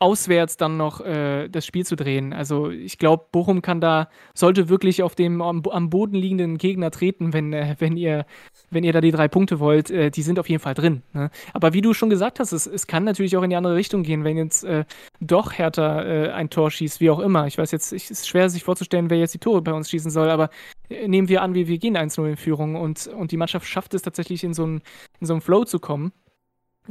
[0.00, 2.32] auswärts dann noch äh, das Spiel zu drehen.
[2.32, 6.90] Also ich glaube, Bochum kann da, sollte wirklich auf dem am, am Boden liegenden Gegner
[6.90, 8.24] treten, wenn, äh, wenn, ihr,
[8.70, 9.90] wenn ihr da die drei Punkte wollt.
[9.90, 11.02] Äh, die sind auf jeden Fall drin.
[11.12, 11.30] Ne?
[11.52, 14.02] Aber wie du schon gesagt hast, es, es kann natürlich auch in die andere Richtung
[14.02, 14.86] gehen, wenn jetzt äh,
[15.20, 17.46] doch Hertha äh, ein Tor schießt, wie auch immer.
[17.46, 20.10] Ich weiß jetzt, es ist schwer sich vorzustellen, wer jetzt die Tore bei uns schießen
[20.10, 20.48] soll, aber
[20.88, 23.92] äh, nehmen wir an, wir, wir gehen 1-0 in Führung und, und die Mannschaft schafft
[23.92, 24.80] es tatsächlich in so einen,
[25.20, 26.12] in so einen Flow zu kommen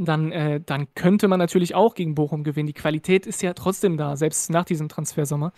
[0.05, 2.67] dann, äh, dann könnte man natürlich auch gegen Bochum gewinnen.
[2.67, 5.53] Die Qualität ist ja trotzdem da, selbst nach diesem Transfersommer.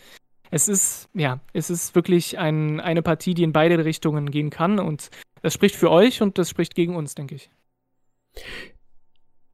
[0.49, 4.79] Es ist, ja, es ist wirklich ein, eine Partie, die in beide Richtungen gehen kann
[4.79, 5.09] und
[5.41, 7.49] das spricht für euch und das spricht gegen uns, denke ich.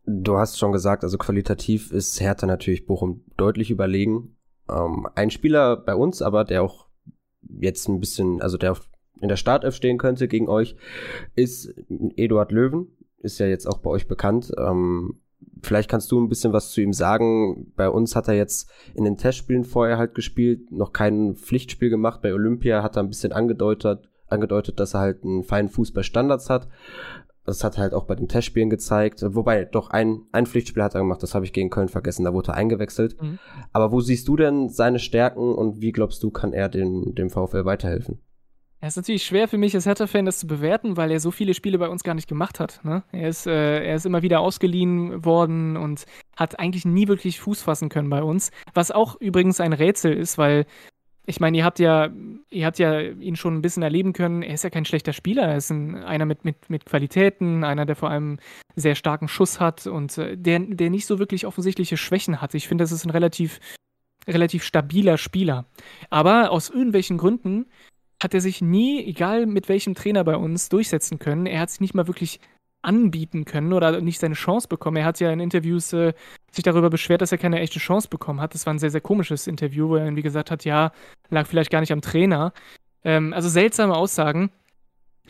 [0.06, 4.38] Du hast schon gesagt, also qualitativ ist Hertha natürlich Bochum deutlich überlegen.
[4.70, 6.88] Ähm, ein Spieler bei uns, aber der auch
[7.42, 8.76] jetzt ein bisschen, also der
[9.22, 10.76] in der Startelf stehen könnte gegen euch,
[11.36, 11.74] ist
[12.16, 14.52] Eduard Löwen ist ja jetzt auch bei euch bekannt.
[14.58, 15.20] Ähm,
[15.62, 17.72] vielleicht kannst du ein bisschen was zu ihm sagen.
[17.76, 22.22] Bei uns hat er jetzt in den Testspielen vorher halt gespielt, noch kein Pflichtspiel gemacht.
[22.22, 26.04] Bei Olympia hat er ein bisschen angedeutet, angedeutet, dass er halt einen feinen Fuß bei
[26.04, 26.68] Standards hat.
[27.46, 29.24] Das hat er halt auch bei den Testspielen gezeigt.
[29.26, 32.34] Wobei, doch ein, ein Pflichtspiel hat er gemacht, das habe ich gegen Köln vergessen, da
[32.34, 33.22] wurde er eingewechselt.
[33.22, 33.40] Mhm.
[33.72, 37.30] Aber wo siehst du denn seine Stärken und wie glaubst du, kann er den, dem
[37.30, 38.20] VfL weiterhelfen?
[38.80, 41.56] Es ist natürlich schwer für mich als Hertha-Fan, das zu bewerten, weil er so viele
[41.56, 42.80] Spiele bei uns gar nicht gemacht hat.
[42.84, 43.04] Ne?
[43.12, 46.06] Er, ist, äh, er ist immer wieder ausgeliehen worden und
[46.36, 48.52] hat eigentlich nie wirklich Fuß fassen können bei uns.
[48.76, 50.66] Was auch übrigens ein Rätsel ist, weil
[51.26, 52.10] ich meine, ihr habt ja,
[52.52, 54.44] ihr habt ja ihn schon ein bisschen erleben können.
[54.44, 55.44] Er ist ja kein schlechter Spieler.
[55.44, 58.38] Er ist ein, einer mit, mit, mit Qualitäten, einer, der vor allem
[58.76, 62.54] sehr starken Schuss hat und äh, der, der nicht so wirklich offensichtliche Schwächen hat.
[62.54, 63.60] Ich finde, das ist ein relativ,
[64.28, 65.66] relativ stabiler Spieler.
[66.12, 67.66] Aber aus irgendwelchen Gründen
[68.22, 71.46] hat er sich nie, egal mit welchem Trainer bei uns, durchsetzen können.
[71.46, 72.40] Er hat sich nicht mal wirklich
[72.82, 74.98] anbieten können oder nicht seine Chance bekommen.
[74.98, 76.14] Er hat ja in Interviews äh,
[76.52, 78.54] sich darüber beschwert, dass er keine echte Chance bekommen hat.
[78.54, 80.92] Das war ein sehr, sehr komisches Interview, wo er irgendwie gesagt hat, ja,
[81.30, 82.54] lag vielleicht gar nicht am Trainer.
[83.04, 84.52] Ähm, also seltsame Aussagen.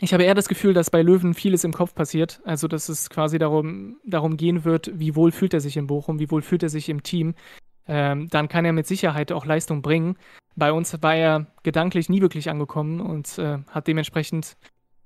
[0.00, 2.40] Ich habe eher das Gefühl, dass bei Löwen vieles im Kopf passiert.
[2.44, 6.20] Also, dass es quasi darum, darum gehen wird, wie wohl fühlt er sich in Bochum,
[6.20, 7.34] wie wohl fühlt er sich im Team.
[7.88, 10.16] Ähm, dann kann er mit Sicherheit auch Leistung bringen.
[10.58, 14.56] Bei uns war er gedanklich nie wirklich angekommen und äh, hat dementsprechend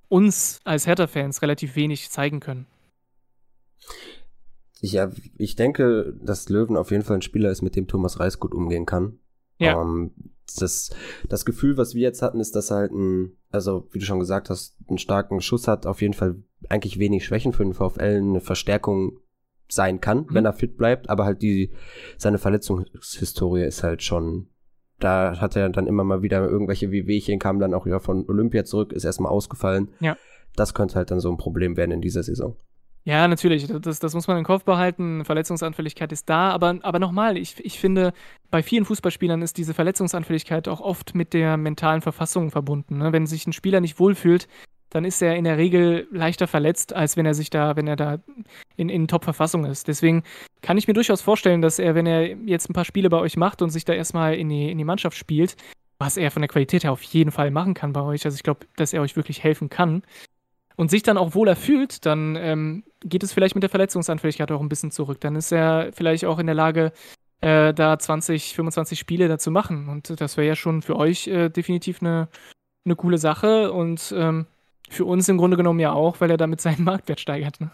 [0.09, 2.66] uns als Hertha-Fans relativ wenig zeigen können.
[4.80, 8.40] Ja, ich denke, dass Löwen auf jeden Fall ein Spieler ist, mit dem Thomas Reis
[8.40, 9.18] gut umgehen kann.
[9.59, 9.80] Ja.
[9.80, 10.12] Ähm,
[10.59, 10.90] das,
[11.28, 14.20] das Gefühl, was wir jetzt hatten, ist, dass er halt ein, also wie du schon
[14.20, 16.36] gesagt hast, einen starken Schuss hat, auf jeden Fall
[16.68, 19.18] eigentlich wenig Schwächen für den VfL, eine Verstärkung
[19.68, 20.26] sein kann, mhm.
[20.34, 21.72] wenn er fit bleibt, aber halt die,
[22.16, 24.48] seine Verletzungshistorie ist halt schon
[25.03, 28.64] da hat er dann immer mal wieder irgendwelche Wehwehchen, kam dann auch wieder von Olympia
[28.64, 29.88] zurück, ist erstmal ausgefallen.
[30.00, 30.16] Ja.
[30.57, 32.57] Das könnte halt dann so ein Problem werden in dieser Saison.
[33.05, 33.66] Ja, natürlich.
[33.66, 35.24] Das, das muss man im Kopf behalten.
[35.24, 36.50] Verletzungsanfälligkeit ist da.
[36.50, 38.12] Aber, aber nochmal, ich, ich finde,
[38.50, 42.98] bei vielen Fußballspielern ist diese Verletzungsanfälligkeit auch oft mit der mentalen Verfassung verbunden.
[42.98, 43.12] Ne?
[43.12, 44.46] Wenn sich ein Spieler nicht wohlfühlt,
[44.93, 47.97] dann ist er in der Regel leichter verletzt, als wenn er sich da, wenn er
[47.97, 48.18] da
[48.76, 49.88] in, in Top-Verfassung ist.
[49.88, 50.22] Deswegen
[50.61, 53.36] kann ich mir durchaus vorstellen, dass er, wenn er jetzt ein paar Spiele bei euch
[53.36, 55.57] macht und sich da erstmal in die, in die Mannschaft spielt,
[55.99, 58.43] was er von der Qualität her auf jeden Fall machen kann bei euch, also ich
[58.43, 60.03] glaube, dass er euch wirklich helfen kann
[60.76, 64.61] und sich dann auch wohler fühlt, dann ähm, geht es vielleicht mit der Verletzungsanfälligkeit auch
[64.61, 65.20] ein bisschen zurück.
[65.20, 66.93] Dann ist er vielleicht auch in der Lage,
[67.40, 69.88] äh, da 20, 25 Spiele dazu machen.
[69.88, 72.28] Und das wäre ja schon für euch äh, definitiv eine,
[72.84, 73.72] eine coole Sache.
[73.72, 74.47] Und ähm,
[74.93, 77.61] für uns im Grunde genommen ja auch, weil er damit seinen Marktwert steigert.
[77.61, 77.70] Ne?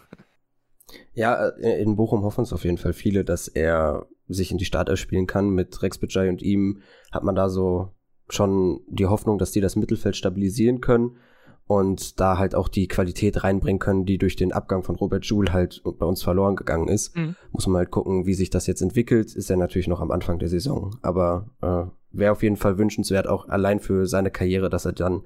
[1.13, 4.65] Ja, äh, in Bochum hoffen es auf jeden Fall viele, dass er sich in die
[4.65, 5.49] Startelf spielen kann.
[5.49, 7.91] Mit Rex Bajai und ihm hat man da so
[8.29, 11.17] schon die Hoffnung, dass die das Mittelfeld stabilisieren können
[11.65, 15.53] und da halt auch die Qualität reinbringen können, die durch den Abgang von Robert Joule
[15.53, 17.15] halt bei uns verloren gegangen ist.
[17.15, 17.35] Mhm.
[17.51, 19.35] Muss man halt gucken, wie sich das jetzt entwickelt.
[19.35, 23.27] Ist er natürlich noch am Anfang der Saison, aber äh, wäre auf jeden Fall wünschenswert,
[23.27, 25.21] auch allein für seine Karriere, dass er dann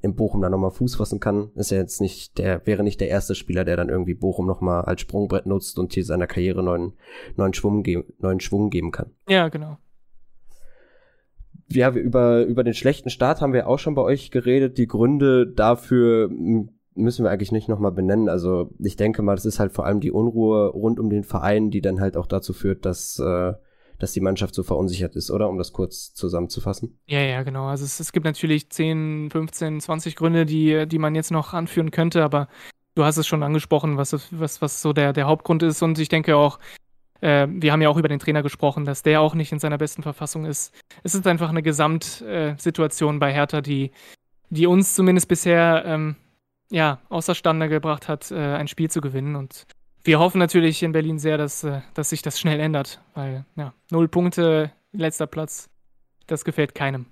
[0.00, 1.50] in Bochum dann nochmal Fuß fassen kann.
[1.54, 4.82] Ist ja jetzt nicht der, wäre nicht der erste Spieler, der dann irgendwie Bochum nochmal
[4.84, 6.92] als Sprungbrett nutzt und hier seiner Karriere neuen,
[7.36, 7.84] neuen Schwung,
[8.18, 9.10] neuen Schwung geben kann.
[9.28, 9.78] Ja, genau.
[11.70, 14.78] Ja, über, über den schlechten Start haben wir auch schon bei euch geredet.
[14.78, 16.30] Die Gründe dafür
[16.94, 18.28] müssen wir eigentlich nicht nochmal benennen.
[18.28, 21.70] Also ich denke mal, das ist halt vor allem die Unruhe rund um den Verein,
[21.70, 23.52] die dann halt auch dazu führt, dass äh,
[23.98, 25.48] dass die Mannschaft so verunsichert ist, oder?
[25.48, 26.98] Um das kurz zusammenzufassen.
[27.06, 27.66] Ja, ja, genau.
[27.66, 31.90] Also es, es gibt natürlich 10, 15, 20 Gründe, die, die man jetzt noch anführen
[31.90, 32.48] könnte, aber
[32.94, 35.82] du hast es schon angesprochen, was, was, was so der, der Hauptgrund ist.
[35.82, 36.58] Und ich denke auch,
[37.20, 39.78] äh, wir haben ja auch über den Trainer gesprochen, dass der auch nicht in seiner
[39.78, 40.72] besten Verfassung ist.
[41.02, 43.90] Es ist einfach eine Gesamtsituation äh, bei Hertha, die,
[44.50, 46.16] die uns zumindest bisher ähm,
[46.70, 49.36] ja, außerstande gebracht hat, äh, ein Spiel zu gewinnen.
[49.36, 49.66] Und
[50.08, 53.74] wir hoffen natürlich in Berlin sehr, dass, äh, dass sich das schnell ändert, weil ja,
[53.90, 55.68] null Punkte, letzter Platz,
[56.26, 57.06] das gefällt keinem.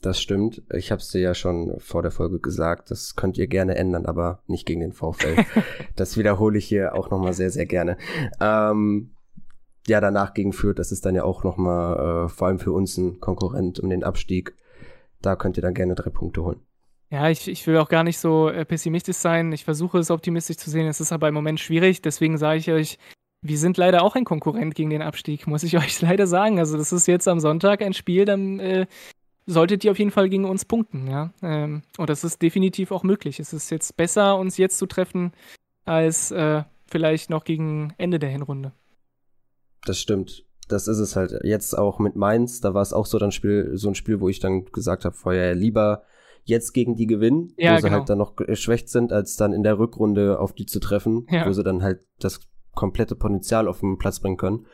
[0.00, 0.62] Das stimmt.
[0.72, 2.90] Ich habe es dir ja schon vor der Folge gesagt.
[2.90, 5.44] Das könnt ihr gerne ändern, aber nicht gegen den VfL.
[5.96, 7.98] das wiederhole ich hier auch nochmal sehr, sehr gerne.
[8.40, 9.10] Ähm,
[9.86, 12.96] ja, danach gegen Fürth, das ist dann ja auch nochmal äh, vor allem für uns
[12.96, 14.54] ein Konkurrent um den Abstieg.
[15.20, 16.60] Da könnt ihr dann gerne drei Punkte holen.
[17.10, 19.52] Ja, ich, ich will auch gar nicht so äh, pessimistisch sein.
[19.52, 20.88] Ich versuche es optimistisch zu sehen.
[20.88, 22.02] Es ist aber im Moment schwierig.
[22.02, 22.98] Deswegen sage ich euch,
[23.42, 26.58] wir sind leider auch ein Konkurrent gegen den Abstieg, muss ich euch leider sagen.
[26.58, 28.86] Also, das ist jetzt am Sonntag ein Spiel, dann äh,
[29.46, 31.32] solltet ihr auf jeden Fall gegen uns punkten, ja.
[31.42, 33.38] Ähm, und das ist definitiv auch möglich.
[33.38, 35.32] Es ist jetzt besser, uns jetzt zu treffen,
[35.84, 38.72] als äh, vielleicht noch gegen Ende der Hinrunde.
[39.84, 40.44] Das stimmt.
[40.68, 41.32] Das ist es halt.
[41.44, 44.28] Jetzt auch mit Mainz, da war es auch so ein Spiel, so ein Spiel, wo
[44.28, 46.02] ich dann gesagt habe, vorher lieber
[46.46, 47.98] jetzt gegen die gewinnen, ja, wo sie genau.
[47.98, 51.46] halt dann noch geschwächt sind, als dann in der Rückrunde auf die zu treffen, ja.
[51.46, 52.40] wo sie dann halt das
[52.74, 54.66] komplette Potenzial auf den Platz bringen können.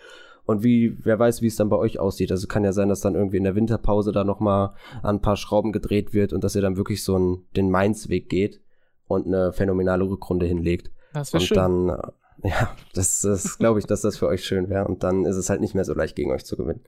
[0.44, 2.30] Und wie, wer weiß, wie es dann bei euch aussieht.
[2.30, 5.36] Also kann ja sein, dass dann irgendwie in der Winterpause da nochmal an ein paar
[5.36, 8.60] Schrauben gedreht wird und dass ihr dann wirklich so einen, den Mainz-Weg geht
[9.06, 10.90] und eine phänomenale Rückrunde hinlegt.
[11.12, 11.54] Das und schön.
[11.54, 12.02] dann, äh,
[12.48, 14.86] ja, das, das glaube ich, dass das für euch schön wäre.
[14.86, 16.82] Und dann ist es halt nicht mehr so leicht, gegen euch zu gewinnen.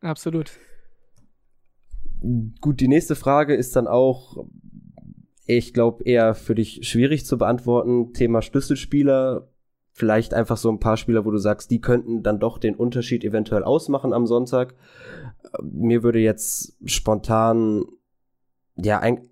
[0.00, 0.52] Absolut.
[2.60, 4.44] Gut, die nächste Frage ist dann auch,
[5.46, 8.12] ich glaube, eher für dich schwierig zu beantworten.
[8.12, 9.48] Thema Schlüsselspieler.
[9.94, 13.24] Vielleicht einfach so ein paar Spieler, wo du sagst, die könnten dann doch den Unterschied
[13.24, 14.74] eventuell ausmachen am Sonntag.
[15.62, 17.84] Mir würde jetzt spontan,
[18.76, 19.28] ja, ein,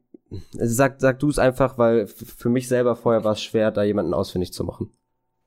[0.52, 4.12] sag, sag du es einfach, weil für mich selber vorher war es schwer, da jemanden
[4.12, 4.90] ausfindig zu machen.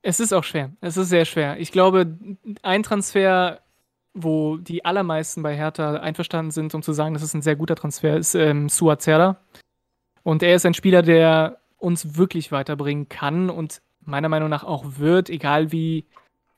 [0.01, 0.71] Es ist auch schwer.
[0.81, 1.59] Es ist sehr schwer.
[1.59, 2.17] Ich glaube,
[2.63, 3.59] ein Transfer
[4.13, 7.75] wo die allermeisten bei Hertha einverstanden sind, um zu sagen, das ist ein sehr guter
[7.75, 9.37] Transfer, ist ähm, Suazerda.
[10.23, 14.85] Und er ist ein Spieler, der uns wirklich weiterbringen kann und meiner Meinung nach auch
[14.97, 16.05] wird, egal wie,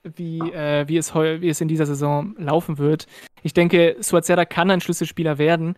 [0.03, 3.08] wie, äh, wie, es, wie es in dieser Saison laufen wird.
[3.41, 5.76] Ich denke, Suazerda kann ein Schlüsselspieler werden.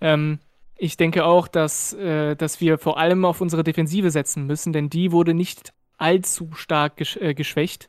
[0.00, 0.38] Ähm,
[0.76, 4.90] ich denke auch, dass, äh, dass wir vor allem auf unsere Defensive setzen müssen, denn
[4.90, 7.88] die wurde nicht allzu stark gesch äh, geschwächt.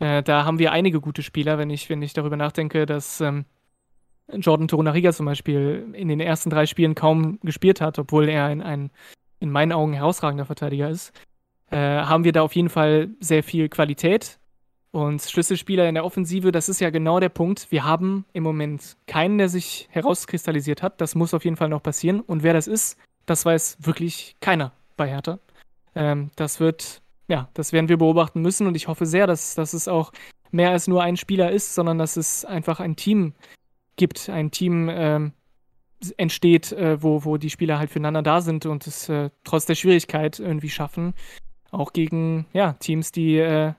[0.00, 3.44] Äh, da haben wir einige gute Spieler, wenn ich, wenn ich darüber nachdenke, dass ähm,
[4.32, 8.62] Jordan Torunariga zum Beispiel in den ersten drei Spielen kaum gespielt hat, obwohl er ein,
[8.62, 8.90] ein
[9.38, 11.12] in meinen Augen herausragender Verteidiger ist,
[11.70, 14.38] äh, haben wir da auf jeden Fall sehr viel Qualität.
[14.92, 17.70] Und Schlüsselspieler in der Offensive, das ist ja genau der Punkt.
[17.70, 21.00] Wir haben im Moment keinen, der sich herauskristallisiert hat.
[21.00, 22.20] Das muss auf jeden Fall noch passieren.
[22.20, 25.38] Und wer das ist, das weiß wirklich keiner bei Hertha.
[25.94, 29.72] Ähm, das wird ja, das werden wir beobachten müssen und ich hoffe sehr, dass, dass
[29.72, 30.12] es auch
[30.50, 33.34] mehr als nur ein Spieler ist, sondern dass es einfach ein Team
[33.94, 35.32] gibt, ein Team ähm,
[36.16, 39.76] entsteht, äh, wo, wo die Spieler halt füreinander da sind und es äh, trotz der
[39.76, 41.14] Schwierigkeit irgendwie schaffen,
[41.70, 43.74] auch gegen ja, Teams, die, äh,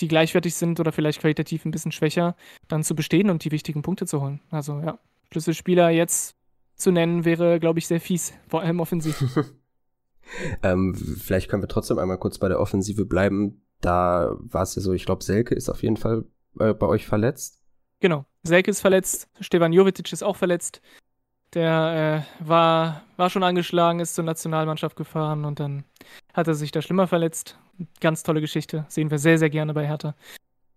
[0.00, 2.36] die gleichwertig sind oder vielleicht qualitativ ein bisschen schwächer,
[2.68, 4.40] dann zu bestehen und die wichtigen Punkte zu holen.
[4.50, 4.98] Also ja,
[5.32, 6.36] Schlüsselspieler jetzt
[6.74, 9.16] zu nennen, wäre, glaube ich, sehr fies, vor allem offensiv.
[10.62, 13.62] Ähm, vielleicht können wir trotzdem einmal kurz bei der Offensive bleiben.
[13.80, 16.24] Da war es ja so, ich glaube, Selke ist auf jeden Fall
[16.58, 17.60] äh, bei euch verletzt.
[18.00, 20.82] Genau, Selke ist verletzt, Stevan Jovetic ist auch verletzt.
[21.54, 25.84] Der äh, war, war schon angeschlagen, ist zur Nationalmannschaft gefahren und dann
[26.34, 27.58] hat er sich da schlimmer verletzt.
[28.00, 30.14] Ganz tolle Geschichte, sehen wir sehr, sehr gerne bei Hertha.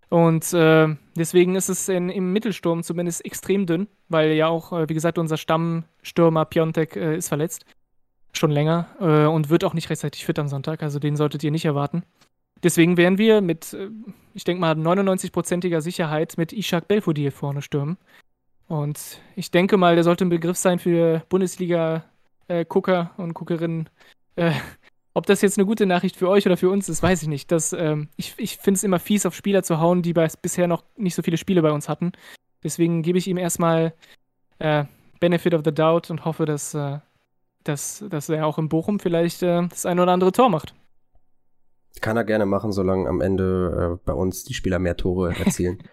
[0.10, 4.89] Und äh, deswegen ist es in, im Mittelsturm zumindest extrem dünn, weil ja auch, äh,
[4.89, 7.66] wie gesagt, unser Stammstürmer Piontek äh, ist verletzt
[8.34, 10.84] schon länger äh, und wird auch nicht rechtzeitig fit am Sonntag.
[10.84, 12.04] Also den solltet ihr nicht erwarten.
[12.64, 13.90] Deswegen werden wir mit, äh,
[14.34, 17.98] ich denke mal, 99-prozentiger Sicherheit mit Ishak Belfodil vorne stürmen.
[18.68, 23.90] Und ich denke mal, der sollte ein Begriff sein für Bundesliga-Gucker äh, und Guckerinnen.
[24.36, 24.52] Äh,
[25.14, 27.52] ob das jetzt eine gute Nachricht für euch oder für uns ist, weiß ich nicht.
[27.52, 30.68] Das, ähm, ich ich finde es immer fies, auf Spieler zu hauen, die bei, bisher
[30.68, 32.12] noch nicht so viele Spiele bei uns hatten.
[32.64, 33.94] Deswegen gebe ich ihm erstmal
[34.60, 34.86] äh,
[35.20, 37.00] Benefit of the Doubt und hoffe, dass, äh,
[37.64, 40.74] dass, dass er auch in Bochum vielleicht äh, das ein oder andere Tor macht.
[42.01, 45.84] Kann er gerne machen, solange am Ende äh, bei uns die Spieler mehr Tore erzielen.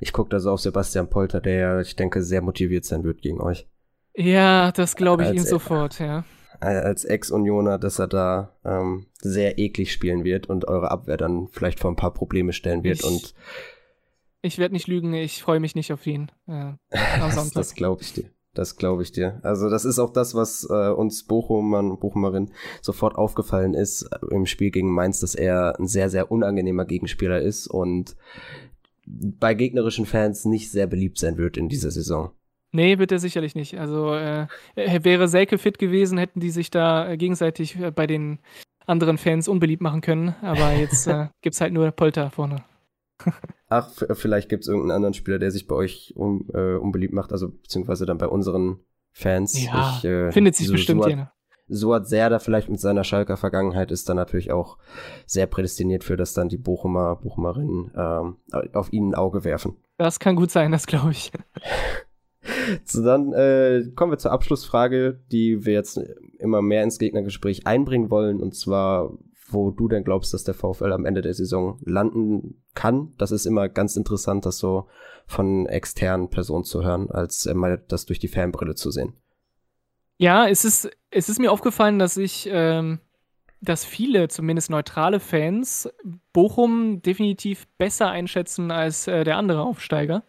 [0.00, 3.40] ich gucke da so auf Sebastian Polter, der, ich denke, sehr motiviert sein wird gegen
[3.40, 3.68] euch.
[4.14, 6.24] Ja, das glaube ich als, ihm sofort, ja.
[6.60, 11.80] Als Ex-Unioner, dass er da ähm, sehr eklig spielen wird und eure Abwehr dann vielleicht
[11.80, 13.34] vor ein paar Probleme stellen wird ich, und
[14.40, 16.30] ich werde nicht lügen, ich freue mich nicht auf ihn.
[16.46, 18.30] Äh, das, das glaube ich dir.
[18.56, 19.38] Das glaube ich dir.
[19.42, 22.50] Also das ist auch das, was äh, uns Bochumern und Bochumerin
[22.80, 27.40] sofort aufgefallen ist äh, im Spiel gegen Mainz, dass er ein sehr, sehr unangenehmer Gegenspieler
[27.42, 28.16] ist und
[29.06, 32.30] bei gegnerischen Fans nicht sehr beliebt sein wird in dieser Saison.
[32.72, 33.78] Nee, wird er sicherlich nicht.
[33.78, 38.38] Also äh, wäre Selke fit gewesen, hätten die sich da äh, gegenseitig äh, bei den
[38.86, 40.34] anderen Fans unbeliebt machen können.
[40.40, 42.64] Aber jetzt äh, gibt es halt nur Polter vorne.
[43.68, 47.32] Ach, vielleicht gibt es irgendeinen anderen Spieler, der sich bei euch un, äh, unbeliebt macht,
[47.32, 48.80] also beziehungsweise dann bei unseren
[49.12, 49.62] Fans.
[49.62, 51.10] Ja, ich, äh, findet sich so, bestimmt so.
[51.68, 54.78] Suat Serda vielleicht mit seiner Schalker Vergangenheit ist dann natürlich auch
[55.26, 58.36] sehr prädestiniert für, dass dann die Bochumer, Bochumerinnen ähm,
[58.72, 59.76] auf ihn ein Auge werfen.
[59.98, 61.32] Das kann gut sein, das glaube ich.
[62.84, 66.00] so, dann äh, kommen wir zur Abschlussfrage, die wir jetzt
[66.38, 68.40] immer mehr ins Gegnergespräch einbringen wollen.
[68.40, 69.16] Und zwar,
[69.48, 73.14] wo du denn glaubst, dass der VfL am Ende der Saison landen kann.
[73.18, 74.86] Das ist immer ganz interessant, das so
[75.26, 79.14] von externen Personen zu hören, als mal das durch die Fanbrille zu sehen.
[80.18, 83.00] Ja, es ist, es ist mir aufgefallen, dass ich, ähm,
[83.60, 85.88] dass viele, zumindest neutrale Fans,
[86.32, 90.24] Bochum definitiv besser einschätzen als äh, der andere Aufsteiger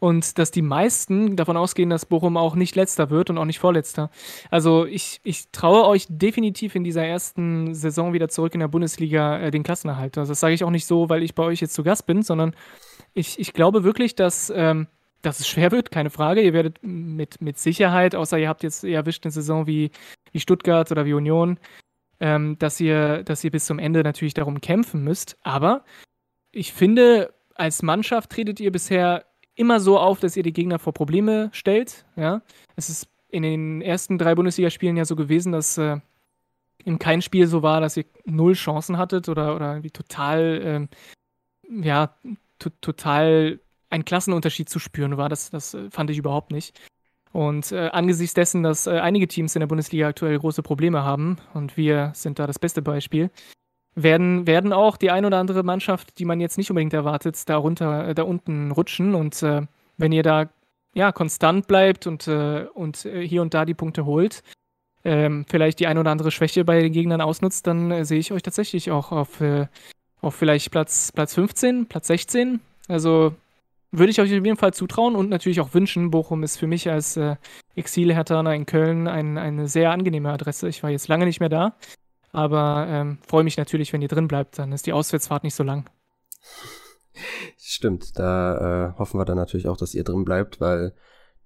[0.00, 3.58] und dass die meisten davon ausgehen, dass Bochum auch nicht letzter wird und auch nicht
[3.58, 4.10] vorletzter.
[4.50, 9.38] Also ich, ich traue euch definitiv in dieser ersten Saison wieder zurück in der Bundesliga
[9.38, 10.16] äh, den Klassenerhalt.
[10.16, 12.22] Also das sage ich auch nicht so, weil ich bei euch jetzt zu Gast bin,
[12.22, 12.56] sondern
[13.12, 14.86] ich, ich glaube wirklich, dass, ähm,
[15.20, 16.40] dass es schwer wird, keine Frage.
[16.40, 19.90] Ihr werdet mit, mit Sicherheit, außer ihr habt jetzt ihr erwischt eine Saison wie,
[20.32, 21.58] wie Stuttgart oder wie Union,
[22.20, 25.36] ähm, dass, ihr, dass ihr bis zum Ende natürlich darum kämpfen müsst.
[25.42, 25.84] Aber
[26.52, 29.26] ich finde, als Mannschaft tretet ihr bisher
[29.60, 32.06] immer so auf, dass ihr die Gegner vor Probleme stellt.
[32.16, 32.40] Ja?
[32.76, 35.98] Es ist in den ersten drei Bundesligaspielen ja so gewesen, dass äh,
[36.82, 40.88] in kein Spiel so war, dass ihr null Chancen hattet oder, oder wie total, ähm,
[41.84, 42.16] ja,
[42.80, 45.28] total ein Klassenunterschied zu spüren war.
[45.28, 46.80] Das, das äh, fand ich überhaupt nicht.
[47.32, 51.36] Und äh, angesichts dessen, dass äh, einige Teams in der Bundesliga aktuell große Probleme haben,
[51.52, 53.30] und wir sind da das beste Beispiel,
[53.94, 57.56] werden, werden auch die ein oder andere Mannschaft, die man jetzt nicht unbedingt erwartet, da,
[57.56, 59.14] runter, äh, da unten rutschen.
[59.14, 59.62] Und äh,
[59.96, 60.48] wenn ihr da
[60.94, 64.42] ja, konstant bleibt und, äh, und äh, hier und da die Punkte holt,
[65.04, 68.32] ähm, vielleicht die ein oder andere Schwäche bei den Gegnern ausnutzt, dann äh, sehe ich
[68.32, 69.66] euch tatsächlich auch auf, äh,
[70.20, 72.60] auf vielleicht Platz, Platz 15, Platz 16.
[72.88, 73.34] Also
[73.92, 76.10] würde ich euch auf jeden Fall zutrauen und natürlich auch wünschen.
[76.10, 77.36] Bochum ist für mich als äh,
[77.76, 80.68] Exil-Hertaner in Köln ein, eine sehr angenehme Adresse.
[80.68, 81.74] Ich war jetzt lange nicht mehr da.
[82.32, 85.64] Aber ähm, freue mich natürlich, wenn ihr drin bleibt, dann ist die Auswärtsfahrt nicht so
[85.64, 85.88] lang.
[87.58, 90.94] Stimmt, da äh, hoffen wir dann natürlich auch, dass ihr drin bleibt, weil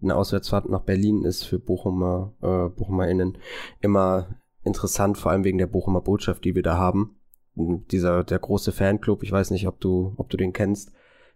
[0.02, 3.38] eine Auswärtsfahrt nach Berlin ist für Bochumer, äh, BochumerInnen
[3.80, 7.16] immer interessant, vor allem wegen der Bochumer Botschaft, die wir da haben.
[7.54, 10.92] Dieser, der große Fanclub, ich weiß nicht, ob du, ob du den kennst,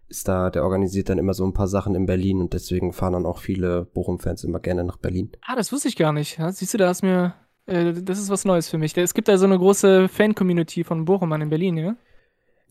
[0.09, 3.13] ist da, der organisiert dann immer so ein paar Sachen in Berlin und deswegen fahren
[3.13, 5.31] dann auch viele Bochum-Fans immer gerne nach Berlin.
[5.45, 6.39] Ah, das wusste ich gar nicht.
[6.39, 7.35] Ja, siehst du, da hast mir
[7.65, 8.97] äh, das ist was Neues für mich.
[8.97, 11.95] Es gibt da so eine große Fan-Community von Bochum in Berlin, ja?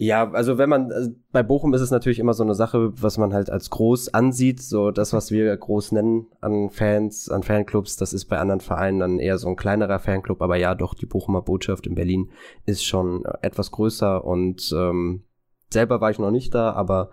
[0.01, 3.18] Ja, also wenn man, also bei Bochum ist es natürlich immer so eine Sache, was
[3.18, 4.62] man halt als groß ansieht.
[4.62, 9.01] So das, was wir groß nennen an Fans, an Fanclubs, das ist bei anderen Vereinen
[9.01, 10.41] dann eher so ein kleinerer Fanclub.
[10.41, 12.30] Aber ja, doch, die Bochumer Botschaft in Berlin
[12.64, 15.24] ist schon etwas größer und ähm,
[15.68, 17.11] selber war ich noch nicht da, aber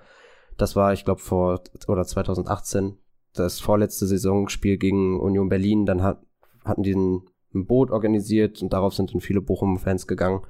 [0.55, 2.99] das war, ich glaube, vor oder 2018
[3.34, 5.88] das vorletzte Saisonspiel gegen Union Berlin.
[5.88, 6.21] Dann hat,
[6.63, 7.23] hatten die einen
[7.56, 10.41] ein Boot organisiert und darauf sind dann viele Bochum-Fans gegangen.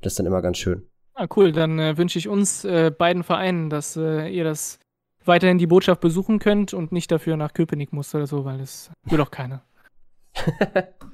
[0.00, 0.86] Das ist dann immer ganz schön.
[1.14, 1.52] Ah, cool.
[1.52, 4.78] Dann äh, wünsche ich uns äh, beiden Vereinen, dass äh, ihr das
[5.24, 8.90] weiterhin die Botschaft besuchen könnt und nicht dafür nach Köpenick muss oder so, weil das
[9.04, 9.62] will auch keiner.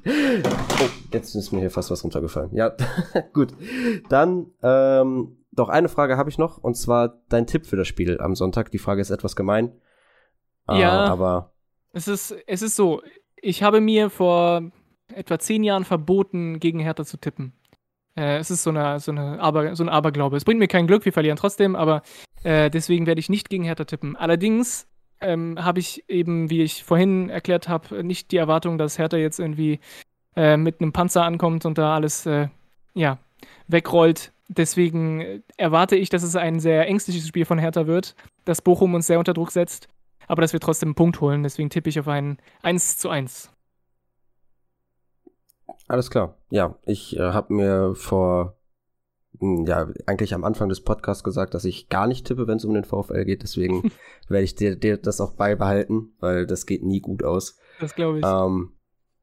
[0.07, 2.55] oh, jetzt ist mir hier fast was runtergefallen.
[2.55, 2.75] Ja,
[3.33, 3.55] gut.
[4.09, 8.21] Dann, ähm, doch eine Frage habe ich noch, und zwar dein Tipp für das Spiel
[8.21, 8.71] am Sonntag.
[8.71, 9.73] Die Frage ist etwas gemein.
[10.69, 11.53] Ja, aber.
[11.93, 13.03] Es ist, es ist so,
[13.43, 14.71] ich habe mir vor
[15.15, 17.53] etwa zehn Jahren verboten, gegen Hertha zu tippen.
[18.17, 20.37] Äh, es ist so, eine, so, eine Aber, so ein Aberglaube.
[20.37, 22.03] Es bringt mir kein Glück, wir verlieren trotzdem, aber
[22.43, 24.17] äh, deswegen werde ich nicht gegen Hertha tippen.
[24.17, 24.87] Allerdings
[25.21, 29.39] ähm, habe ich eben, wie ich vorhin erklärt habe, nicht die Erwartung, dass Hertha jetzt
[29.39, 29.81] irgendwie
[30.37, 32.49] äh, mit einem Panzer ankommt und da alles äh,
[32.95, 33.19] ja,
[33.69, 34.33] wegrollt.
[34.49, 39.07] Deswegen erwarte ich, dass es ein sehr ängstliches Spiel von Hertha wird, dass Bochum uns
[39.07, 39.89] sehr unter Druck setzt,
[40.27, 41.45] aber dass wir trotzdem einen Punkt holen.
[41.45, 43.53] Deswegen tippe ich auf ein 1 zu 1.
[45.91, 46.37] Alles klar.
[46.51, 48.57] Ja, ich äh, habe mir vor
[49.41, 52.65] hm, ja, eigentlich am Anfang des Podcasts gesagt, dass ich gar nicht tippe, wenn es
[52.65, 53.43] um den VfL geht.
[53.43, 53.91] Deswegen
[54.29, 57.59] werde ich dir, dir das auch beibehalten, weil das geht nie gut aus.
[57.81, 58.25] Das glaube ich.
[58.25, 58.71] Ähm,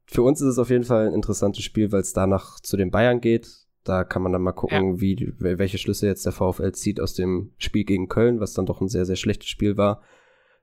[0.04, 2.90] für uns ist es auf jeden Fall ein interessantes Spiel, weil es danach zu den
[2.90, 3.48] Bayern geht.
[3.84, 5.00] Da kann man dann mal gucken, ja.
[5.00, 8.82] wie, welche Schlüsse jetzt der VfL zieht aus dem Spiel gegen Köln, was dann doch
[8.82, 10.02] ein sehr, sehr schlechtes Spiel war.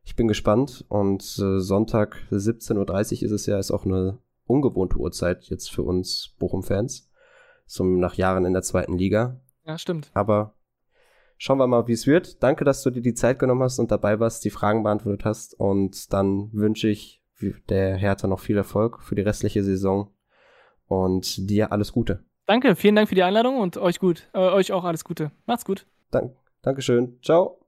[0.03, 4.97] Ich bin gespannt und äh, Sonntag 17.30 Uhr ist es ja, ist auch eine ungewohnte
[4.97, 7.09] Uhrzeit jetzt für uns Bochum-Fans.
[7.65, 9.39] So nach Jahren in der zweiten Liga.
[9.65, 10.11] Ja, stimmt.
[10.13, 10.55] Aber
[11.37, 12.43] schauen wir mal, wie es wird.
[12.43, 15.59] Danke, dass du dir die Zeit genommen hast und dabei warst, die Fragen beantwortet hast.
[15.59, 17.23] Und dann wünsche ich
[17.69, 20.11] der Hertha noch viel Erfolg für die restliche Saison
[20.87, 22.23] und dir alles Gute.
[22.45, 25.31] Danke, vielen Dank für die Einladung und euch gut, äh, euch auch alles Gute.
[25.45, 25.87] Macht's gut.
[26.11, 27.19] Dank, Dankeschön.
[27.23, 27.64] Ciao.